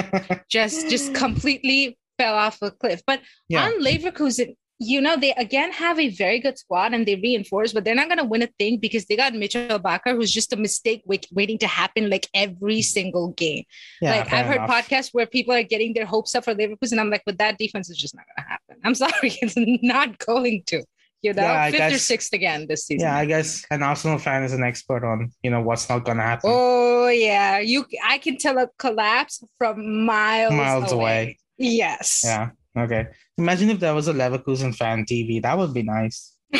just 0.50 0.90
just 0.90 1.14
completely 1.16 1.98
fell 2.22 2.36
off 2.36 2.58
a 2.62 2.72
cliff. 2.72 3.02
But 3.06 3.20
Yeah. 3.50 3.66
on 3.66 3.72
Leverkusen, 3.88 4.56
you 4.84 5.00
know, 5.06 5.16
they 5.16 5.32
again 5.46 5.72
have 5.84 5.98
a 6.00 6.10
very 6.10 6.40
good 6.46 6.58
squad 6.58 6.90
and 6.96 7.06
they 7.08 7.16
reinforce, 7.16 7.72
but 7.72 7.84
they're 7.86 8.00
not 8.02 8.08
going 8.12 8.18
to 8.18 8.32
win 8.34 8.42
a 8.42 8.50
thing 8.58 8.74
because 8.86 9.06
they 9.06 9.16
got 9.16 9.32
Mitchell 9.42 9.80
Bakker, 9.88 10.16
who's 10.18 10.32
just 10.40 10.54
a 10.54 10.56
mistake 10.68 11.04
wait, 11.06 11.28
waiting 11.32 11.60
to 11.60 11.68
happen 11.68 12.10
like 12.10 12.28
every 12.34 12.82
single 12.82 13.28
game. 13.44 13.64
Yeah, 14.02 14.12
like 14.16 14.34
I've 14.34 14.48
heard 14.48 14.56
enough. 14.64 14.72
podcasts 14.72 15.10
where 15.16 15.28
people 15.28 15.54
are 15.54 15.62
getting 15.74 15.94
their 15.94 16.08
hopes 16.08 16.34
up 16.36 16.46
for 16.46 16.56
Leverkusen. 16.56 16.98
I'm 17.00 17.12
like, 17.12 17.22
but 17.28 17.38
that 17.38 17.60
defense 17.60 17.92
is 17.92 17.98
just 17.98 18.16
not 18.16 18.26
going 18.30 18.44
to 18.44 18.50
happen. 18.54 18.76
I'm 18.84 18.96
sorry, 19.04 19.32
it's 19.44 19.56
not 19.84 20.18
going 20.18 20.64
to. 20.72 20.84
You 21.24 21.34
know, 21.34 21.44
Yeah, 21.44 21.70
fifth 21.70 21.94
or 21.94 22.00
sixth 22.00 22.34
again 22.34 22.66
this 22.68 22.88
season. 22.88 23.06
Yeah, 23.08 23.16
I 23.16 23.26
guess 23.26 23.64
an 23.70 23.84
Arsenal 23.84 24.18
fan 24.18 24.42
is 24.44 24.54
an 24.54 24.64
expert 24.64 25.04
on 25.06 25.32
you 25.44 25.52
know 25.52 25.62
what's 25.62 25.88
not 25.88 26.04
gonna 26.04 26.24
happen. 26.24 26.50
Oh 26.52 27.10
yeah, 27.10 27.60
you. 27.60 27.86
I 28.04 28.18
can 28.18 28.36
tell 28.40 28.58
a 28.58 28.68
collapse 28.80 29.36
from 29.60 29.76
miles 30.12 30.52
Miles 30.52 30.92
away. 30.92 31.04
away. 31.04 31.38
Yes. 31.62 32.21
Yeah. 32.26 32.50
Okay. 32.78 33.08
Imagine 33.38 33.69
if 33.69 33.80
there 33.80 33.93
was 33.93 34.08
a 34.08 34.13
Leverkusen 34.13 34.76
fan 34.76 35.06
TV. 35.06 35.41
That 35.41 35.58
would 35.58 35.74
be 35.74 35.84
nice. 35.84 36.36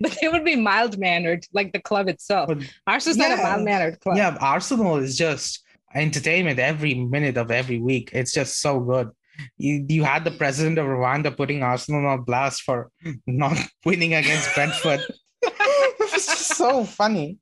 but 0.00 0.16
they 0.20 0.28
would 0.28 0.44
be 0.44 0.56
mild 0.56 0.98
mannered, 0.98 1.46
like 1.52 1.72
the 1.72 1.80
club 1.80 2.08
itself. 2.08 2.48
But 2.48 2.58
Arsenal's 2.86 3.18
not 3.18 3.30
a 3.32 3.36
Yeah. 3.36 3.42
mild 3.42 3.64
mannered 3.64 4.00
club. 4.00 4.16
yeah, 4.16 4.36
Arsenal 4.40 4.96
is 4.96 5.16
just 5.16 5.62
entertainment 5.94 6.58
every 6.58 6.94
minute 6.94 7.36
of 7.36 7.50
every 7.50 7.78
week. 7.78 8.10
It's 8.12 8.32
just 8.32 8.60
so 8.60 8.80
good. 8.80 9.10
You 9.56 9.84
you 9.88 10.04
had 10.04 10.24
the 10.24 10.30
president 10.30 10.78
of 10.78 10.86
Rwanda 10.86 11.34
putting 11.36 11.62
Arsenal 11.62 12.06
on 12.06 12.22
blast 12.22 12.62
for 12.62 12.90
not 13.26 13.56
winning 13.84 14.14
against 14.14 14.54
Brentford. 14.54 15.00
it's 15.42 16.26
just 16.26 16.56
so 16.56 16.84
funny. 16.84 17.38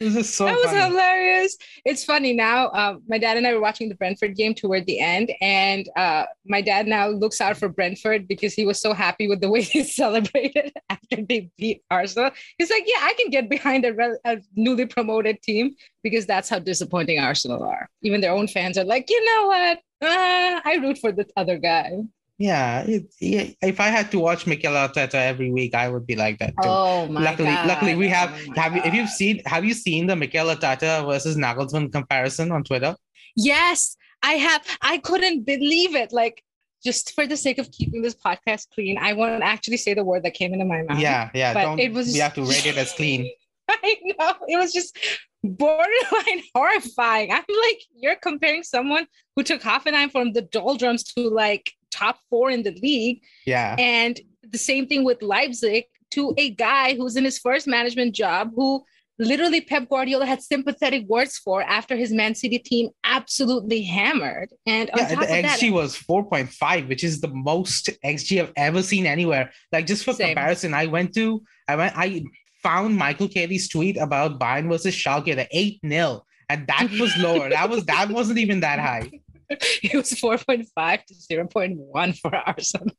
Was 0.04 0.14
just 0.14 0.34
so 0.34 0.46
that 0.46 0.56
was 0.56 0.70
hilarious. 0.70 1.58
It's 1.84 2.04
funny 2.04 2.32
now. 2.32 2.68
Uh, 2.68 2.96
my 3.06 3.18
dad 3.18 3.36
and 3.36 3.46
I 3.46 3.52
were 3.52 3.60
watching 3.60 3.90
the 3.90 3.94
Brentford 3.94 4.34
game 4.34 4.54
toward 4.54 4.86
the 4.86 4.98
end, 4.98 5.30
and 5.42 5.86
uh, 5.94 6.24
my 6.46 6.62
dad 6.62 6.86
now 6.86 7.08
looks 7.08 7.38
out 7.38 7.58
for 7.58 7.68
Brentford 7.68 8.26
because 8.26 8.54
he 8.54 8.64
was 8.64 8.80
so 8.80 8.94
happy 8.94 9.28
with 9.28 9.42
the 9.42 9.50
way 9.50 9.60
they 9.74 9.82
celebrated 9.82 10.72
after 10.88 11.16
they 11.28 11.50
beat 11.58 11.82
Arsenal. 11.90 12.30
He's 12.56 12.70
like, 12.70 12.84
"Yeah, 12.86 13.00
I 13.02 13.12
can 13.20 13.28
get 13.28 13.50
behind 13.50 13.84
a, 13.84 13.92
rel- 13.92 14.18
a 14.24 14.38
newly 14.56 14.86
promoted 14.86 15.42
team 15.42 15.74
because 16.02 16.24
that's 16.24 16.48
how 16.48 16.60
disappointing 16.60 17.18
Arsenal 17.18 17.62
are. 17.62 17.90
Even 18.02 18.22
their 18.22 18.32
own 18.32 18.48
fans 18.48 18.78
are 18.78 18.84
like, 18.84 19.10
you 19.10 19.22
know 19.22 19.46
what? 19.48 19.78
Uh, 20.00 20.60
I 20.64 20.78
root 20.80 20.96
for 20.96 21.12
the 21.12 21.26
other 21.36 21.58
guy." 21.58 21.90
Yeah, 22.40 22.80
it, 22.88 23.12
yeah, 23.20 23.48
if 23.60 23.80
I 23.80 23.88
had 23.88 24.10
to 24.12 24.18
watch 24.18 24.46
Mikel 24.46 24.72
Arteta 24.72 25.12
every 25.14 25.50
week, 25.50 25.74
I 25.74 25.90
would 25.90 26.06
be 26.06 26.16
like 26.16 26.38
that 26.38 26.54
too. 26.62 26.68
Oh 26.68 27.06
my 27.06 27.20
luckily, 27.20 27.50
god! 27.50 27.68
luckily 27.68 27.94
we 27.96 28.08
have. 28.08 28.30
Oh 28.32 28.52
have 28.58 28.74
you, 28.74 28.80
if 28.82 28.94
you've 28.94 29.10
seen, 29.10 29.42
have 29.44 29.62
you 29.62 29.74
seen 29.74 30.06
the 30.06 30.16
Mikel 30.16 30.46
Arteta 30.46 31.04
versus 31.06 31.36
Nagelsmann 31.36 31.92
comparison 31.92 32.50
on 32.50 32.64
Twitter? 32.64 32.96
Yes, 33.36 33.94
I 34.22 34.32
have. 34.32 34.62
I 34.80 34.96
couldn't 34.96 35.44
believe 35.44 35.94
it. 35.94 36.12
Like, 36.12 36.42
just 36.82 37.14
for 37.14 37.26
the 37.26 37.36
sake 37.36 37.58
of 37.58 37.70
keeping 37.72 38.00
this 38.00 38.14
podcast 38.14 38.68
clean, 38.72 38.96
I 38.98 39.12
won't 39.12 39.42
actually 39.42 39.76
say 39.76 39.92
the 39.92 40.02
word 40.02 40.22
that 40.22 40.32
came 40.32 40.54
into 40.54 40.64
my 40.64 40.80
mouth. 40.80 40.98
yeah, 40.98 41.28
yeah. 41.34 41.52
but 41.52 41.78
it 41.78 41.92
was- 41.92 42.10
we 42.14 42.20
have 42.20 42.34
to 42.34 42.42
rate 42.42 42.64
it 42.64 42.78
as 42.78 42.92
clean. 42.92 43.30
I 43.68 43.96
know. 44.18 44.32
It 44.48 44.56
was 44.56 44.72
just 44.72 44.96
borderline 45.44 46.42
horrifying. 46.54 47.32
I'm 47.32 47.44
like, 47.66 47.80
you're 47.94 48.16
comparing 48.16 48.62
someone 48.62 49.06
who 49.36 49.42
took 49.42 49.60
Hoffenheim 49.60 50.10
from 50.10 50.32
the 50.32 50.42
doldrums 50.42 51.04
to 51.14 51.28
like 51.28 51.72
top 52.00 52.18
four 52.28 52.50
in 52.50 52.62
the 52.62 52.72
league. 52.82 53.22
Yeah, 53.46 53.76
And 53.78 54.20
the 54.42 54.58
same 54.58 54.86
thing 54.86 55.04
with 55.04 55.22
Leipzig 55.22 55.84
to 56.12 56.34
a 56.36 56.50
guy 56.50 56.94
who's 56.96 57.16
in 57.16 57.24
his 57.24 57.38
first 57.38 57.66
management 57.66 58.14
job 58.14 58.50
who 58.56 58.84
literally 59.18 59.60
Pep 59.60 59.88
Guardiola 59.88 60.26
had 60.26 60.42
sympathetic 60.42 61.06
words 61.06 61.36
for 61.36 61.62
after 61.62 61.94
his 61.94 62.10
Man 62.10 62.34
City 62.34 62.58
team 62.58 62.88
absolutely 63.04 63.82
hammered. 63.82 64.50
And 64.66 64.90
yeah, 64.96 65.14
the 65.14 65.26
XG 65.26 65.60
that, 65.60 65.72
was 65.72 65.96
4.5, 65.96 66.88
which 66.88 67.04
is 67.04 67.20
the 67.20 67.28
most 67.28 67.90
XG 68.04 68.40
I've 68.40 68.52
ever 68.56 68.82
seen 68.82 69.06
anywhere. 69.06 69.52
Like 69.72 69.86
just 69.86 70.04
for 70.04 70.14
same. 70.14 70.28
comparison, 70.28 70.74
I 70.74 70.86
went 70.86 71.14
to 71.14 71.42
I 71.68 71.76
went 71.76 71.92
I 71.96 72.24
found 72.62 72.96
Michael 72.96 73.28
Caley's 73.28 73.68
tweet 73.68 73.96
about 73.96 74.40
Bayern 74.40 74.68
versus 74.68 74.94
Schalke, 74.94 75.36
the 75.36 75.46
8 75.50 75.80
0. 75.86 76.24
And 76.48 76.66
that 76.66 76.90
was 76.98 77.16
lower. 77.18 77.48
that 77.50 77.70
was 77.70 77.84
that 77.84 78.08
wasn't 78.08 78.38
even 78.38 78.60
that 78.60 78.78
high. 78.78 79.10
It 79.82 79.94
was 79.94 80.12
4.5 80.12 81.04
to 81.06 81.14
0.1 81.14 82.18
for 82.18 82.34
Arsenal. 82.34 82.94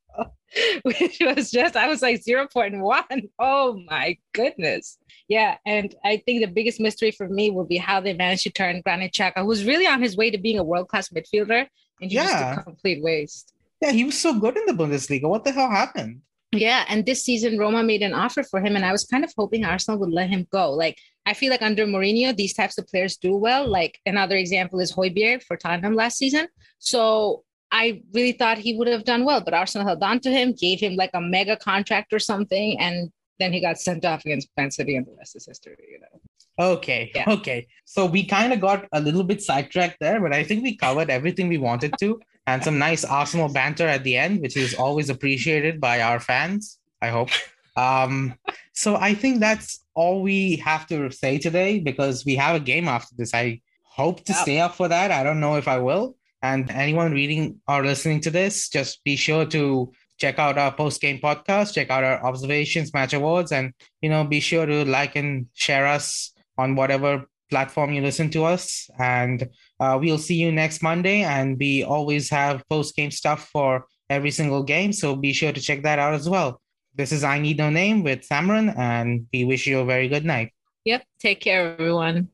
which 0.83 1.17
was 1.21 1.51
just, 1.51 1.75
I 1.75 1.87
was 1.87 2.01
like 2.01 2.23
0.1. 2.23 3.29
Oh 3.39 3.81
my 3.89 4.17
goodness. 4.33 4.97
Yeah. 5.27 5.57
And 5.65 5.95
I 6.03 6.17
think 6.17 6.41
the 6.41 6.51
biggest 6.51 6.79
mystery 6.79 7.11
for 7.11 7.29
me 7.29 7.51
will 7.51 7.65
be 7.65 7.77
how 7.77 8.01
they 8.01 8.13
managed 8.13 8.43
to 8.43 8.49
turn 8.49 8.81
Granit 8.81 9.13
Xhaka, 9.13 9.39
who 9.39 9.45
was 9.45 9.65
really 9.65 9.87
on 9.87 10.01
his 10.01 10.17
way 10.17 10.29
to 10.29 10.37
being 10.37 10.59
a 10.59 10.63
world 10.63 10.89
class 10.89 11.09
midfielder, 11.09 11.67
into 12.01 12.15
yeah. 12.15 12.25
just 12.25 12.59
a 12.59 12.63
complete 12.63 13.01
waste. 13.01 13.53
Yeah, 13.81 13.91
he 13.91 14.03
was 14.03 14.19
so 14.19 14.37
good 14.37 14.57
in 14.57 14.65
the 14.65 14.73
Bundesliga. 14.73 15.27
What 15.27 15.43
the 15.43 15.51
hell 15.51 15.69
happened? 15.69 16.21
Yeah, 16.53 16.83
and 16.89 17.05
this 17.05 17.23
season 17.23 17.57
Roma 17.57 17.81
made 17.81 18.01
an 18.01 18.13
offer 18.13 18.43
for 18.43 18.59
him, 18.59 18.75
and 18.75 18.83
I 18.83 18.91
was 18.91 19.05
kind 19.05 19.23
of 19.23 19.33
hoping 19.37 19.63
Arsenal 19.63 19.99
would 19.99 20.11
let 20.11 20.29
him 20.29 20.47
go. 20.51 20.71
Like 20.71 20.97
I 21.25 21.33
feel 21.33 21.49
like 21.49 21.61
under 21.61 21.85
Mourinho, 21.85 22.35
these 22.35 22.53
types 22.53 22.77
of 22.77 22.87
players 22.87 23.15
do 23.15 23.35
well. 23.35 23.67
Like 23.67 23.99
another 24.05 24.35
example 24.35 24.79
is 24.79 24.91
Højbjerg 24.91 25.43
for 25.43 25.55
Tottenham 25.55 25.93
last 25.93 26.17
season. 26.17 26.47
So 26.79 27.43
I 27.71 28.01
really 28.13 28.33
thought 28.33 28.57
he 28.57 28.77
would 28.77 28.89
have 28.89 29.05
done 29.05 29.23
well, 29.23 29.41
but 29.41 29.53
Arsenal 29.53 29.87
held 29.87 30.03
on 30.03 30.19
to 30.21 30.29
him, 30.29 30.53
gave 30.53 30.81
him 30.81 30.95
like 30.95 31.11
a 31.13 31.21
mega 31.21 31.55
contract 31.55 32.11
or 32.11 32.19
something, 32.19 32.77
and 32.79 33.11
then 33.41 33.53
he 33.53 33.59
got 33.59 33.79
sent 33.79 34.05
off 34.05 34.23
against 34.25 34.49
Man 34.57 34.71
City, 34.71 34.95
and 34.95 35.05
the 35.05 35.15
rest 35.17 35.35
is 35.35 35.45
history. 35.45 35.75
You 35.91 35.99
know. 35.99 36.73
Okay. 36.73 37.11
Yeah. 37.15 37.25
Okay. 37.27 37.67
So 37.85 38.05
we 38.05 38.25
kind 38.25 38.53
of 38.53 38.61
got 38.61 38.87
a 38.93 39.01
little 39.01 39.23
bit 39.23 39.41
sidetracked 39.41 39.97
there, 39.99 40.21
but 40.21 40.33
I 40.33 40.43
think 40.43 40.63
we 40.63 40.75
covered 40.75 41.09
everything 41.09 41.47
we 41.47 41.57
wanted 41.57 41.93
to, 41.99 42.19
and 42.47 42.63
some 42.63 42.77
nice 42.77 43.03
Arsenal 43.03 43.49
banter 43.49 43.87
at 43.87 44.03
the 44.03 44.17
end, 44.17 44.41
which 44.41 44.57
is 44.57 44.75
always 44.75 45.09
appreciated 45.09 45.81
by 45.81 46.01
our 46.01 46.19
fans. 46.19 46.77
I 47.01 47.09
hope. 47.09 47.29
Um, 47.75 48.35
so 48.73 48.95
I 48.95 49.13
think 49.13 49.39
that's 49.39 49.83
all 49.93 50.21
we 50.21 50.57
have 50.57 50.87
to 50.87 51.09
say 51.11 51.37
today 51.37 51.79
because 51.79 52.25
we 52.25 52.35
have 52.35 52.55
a 52.55 52.59
game 52.59 52.87
after 52.87 53.15
this. 53.17 53.33
I 53.33 53.61
hope 53.83 54.23
to 54.25 54.33
stay 54.33 54.59
up 54.59 54.75
for 54.75 54.87
that. 54.87 55.11
I 55.11 55.23
don't 55.23 55.39
know 55.39 55.55
if 55.55 55.67
I 55.67 55.77
will. 55.79 56.15
And 56.43 56.69
anyone 56.71 57.11
reading 57.11 57.59
or 57.67 57.83
listening 57.83 58.21
to 58.21 58.31
this, 58.31 58.69
just 58.69 59.03
be 59.03 59.15
sure 59.15 59.45
to 59.47 59.91
check 60.21 60.37
out 60.37 60.57
our 60.57 60.71
post 60.71 61.01
game 61.01 61.19
podcast, 61.19 61.73
check 61.73 61.89
out 61.89 62.03
our 62.03 62.23
observations, 62.23 62.93
match 62.93 63.13
awards, 63.13 63.51
and 63.51 63.73
you 64.01 64.09
know, 64.09 64.23
be 64.23 64.39
sure 64.39 64.67
to 64.67 64.85
like 64.85 65.15
and 65.15 65.47
share 65.53 65.87
us 65.87 66.31
on 66.57 66.75
whatever 66.75 67.25
platform 67.49 67.91
you 67.91 68.01
listen 68.01 68.29
to 68.29 68.45
us. 68.45 68.89
And 68.99 69.49
uh, 69.79 69.97
we'll 69.99 70.19
see 70.27 70.35
you 70.35 70.51
next 70.51 70.81
Monday. 70.83 71.23
And 71.23 71.57
we 71.59 71.83
always 71.83 72.29
have 72.29 72.63
post 72.69 72.95
game 72.95 73.11
stuff 73.11 73.49
for 73.51 73.85
every 74.09 74.31
single 74.31 74.63
game, 74.63 74.93
so 74.93 75.15
be 75.15 75.33
sure 75.33 75.51
to 75.51 75.61
check 75.61 75.81
that 75.83 75.99
out 75.99 76.13
as 76.13 76.29
well. 76.29 76.61
This 76.93 77.11
is 77.11 77.23
I 77.23 77.39
Need 77.39 77.57
No 77.57 77.69
Name 77.69 78.03
with 78.03 78.27
Samrin, 78.27 78.77
and 78.77 79.25
we 79.33 79.45
wish 79.45 79.65
you 79.65 79.79
a 79.79 79.85
very 79.85 80.07
good 80.07 80.25
night. 80.25 80.51
Yep. 80.85 81.03
Take 81.19 81.39
care, 81.39 81.73
everyone. 81.73 82.29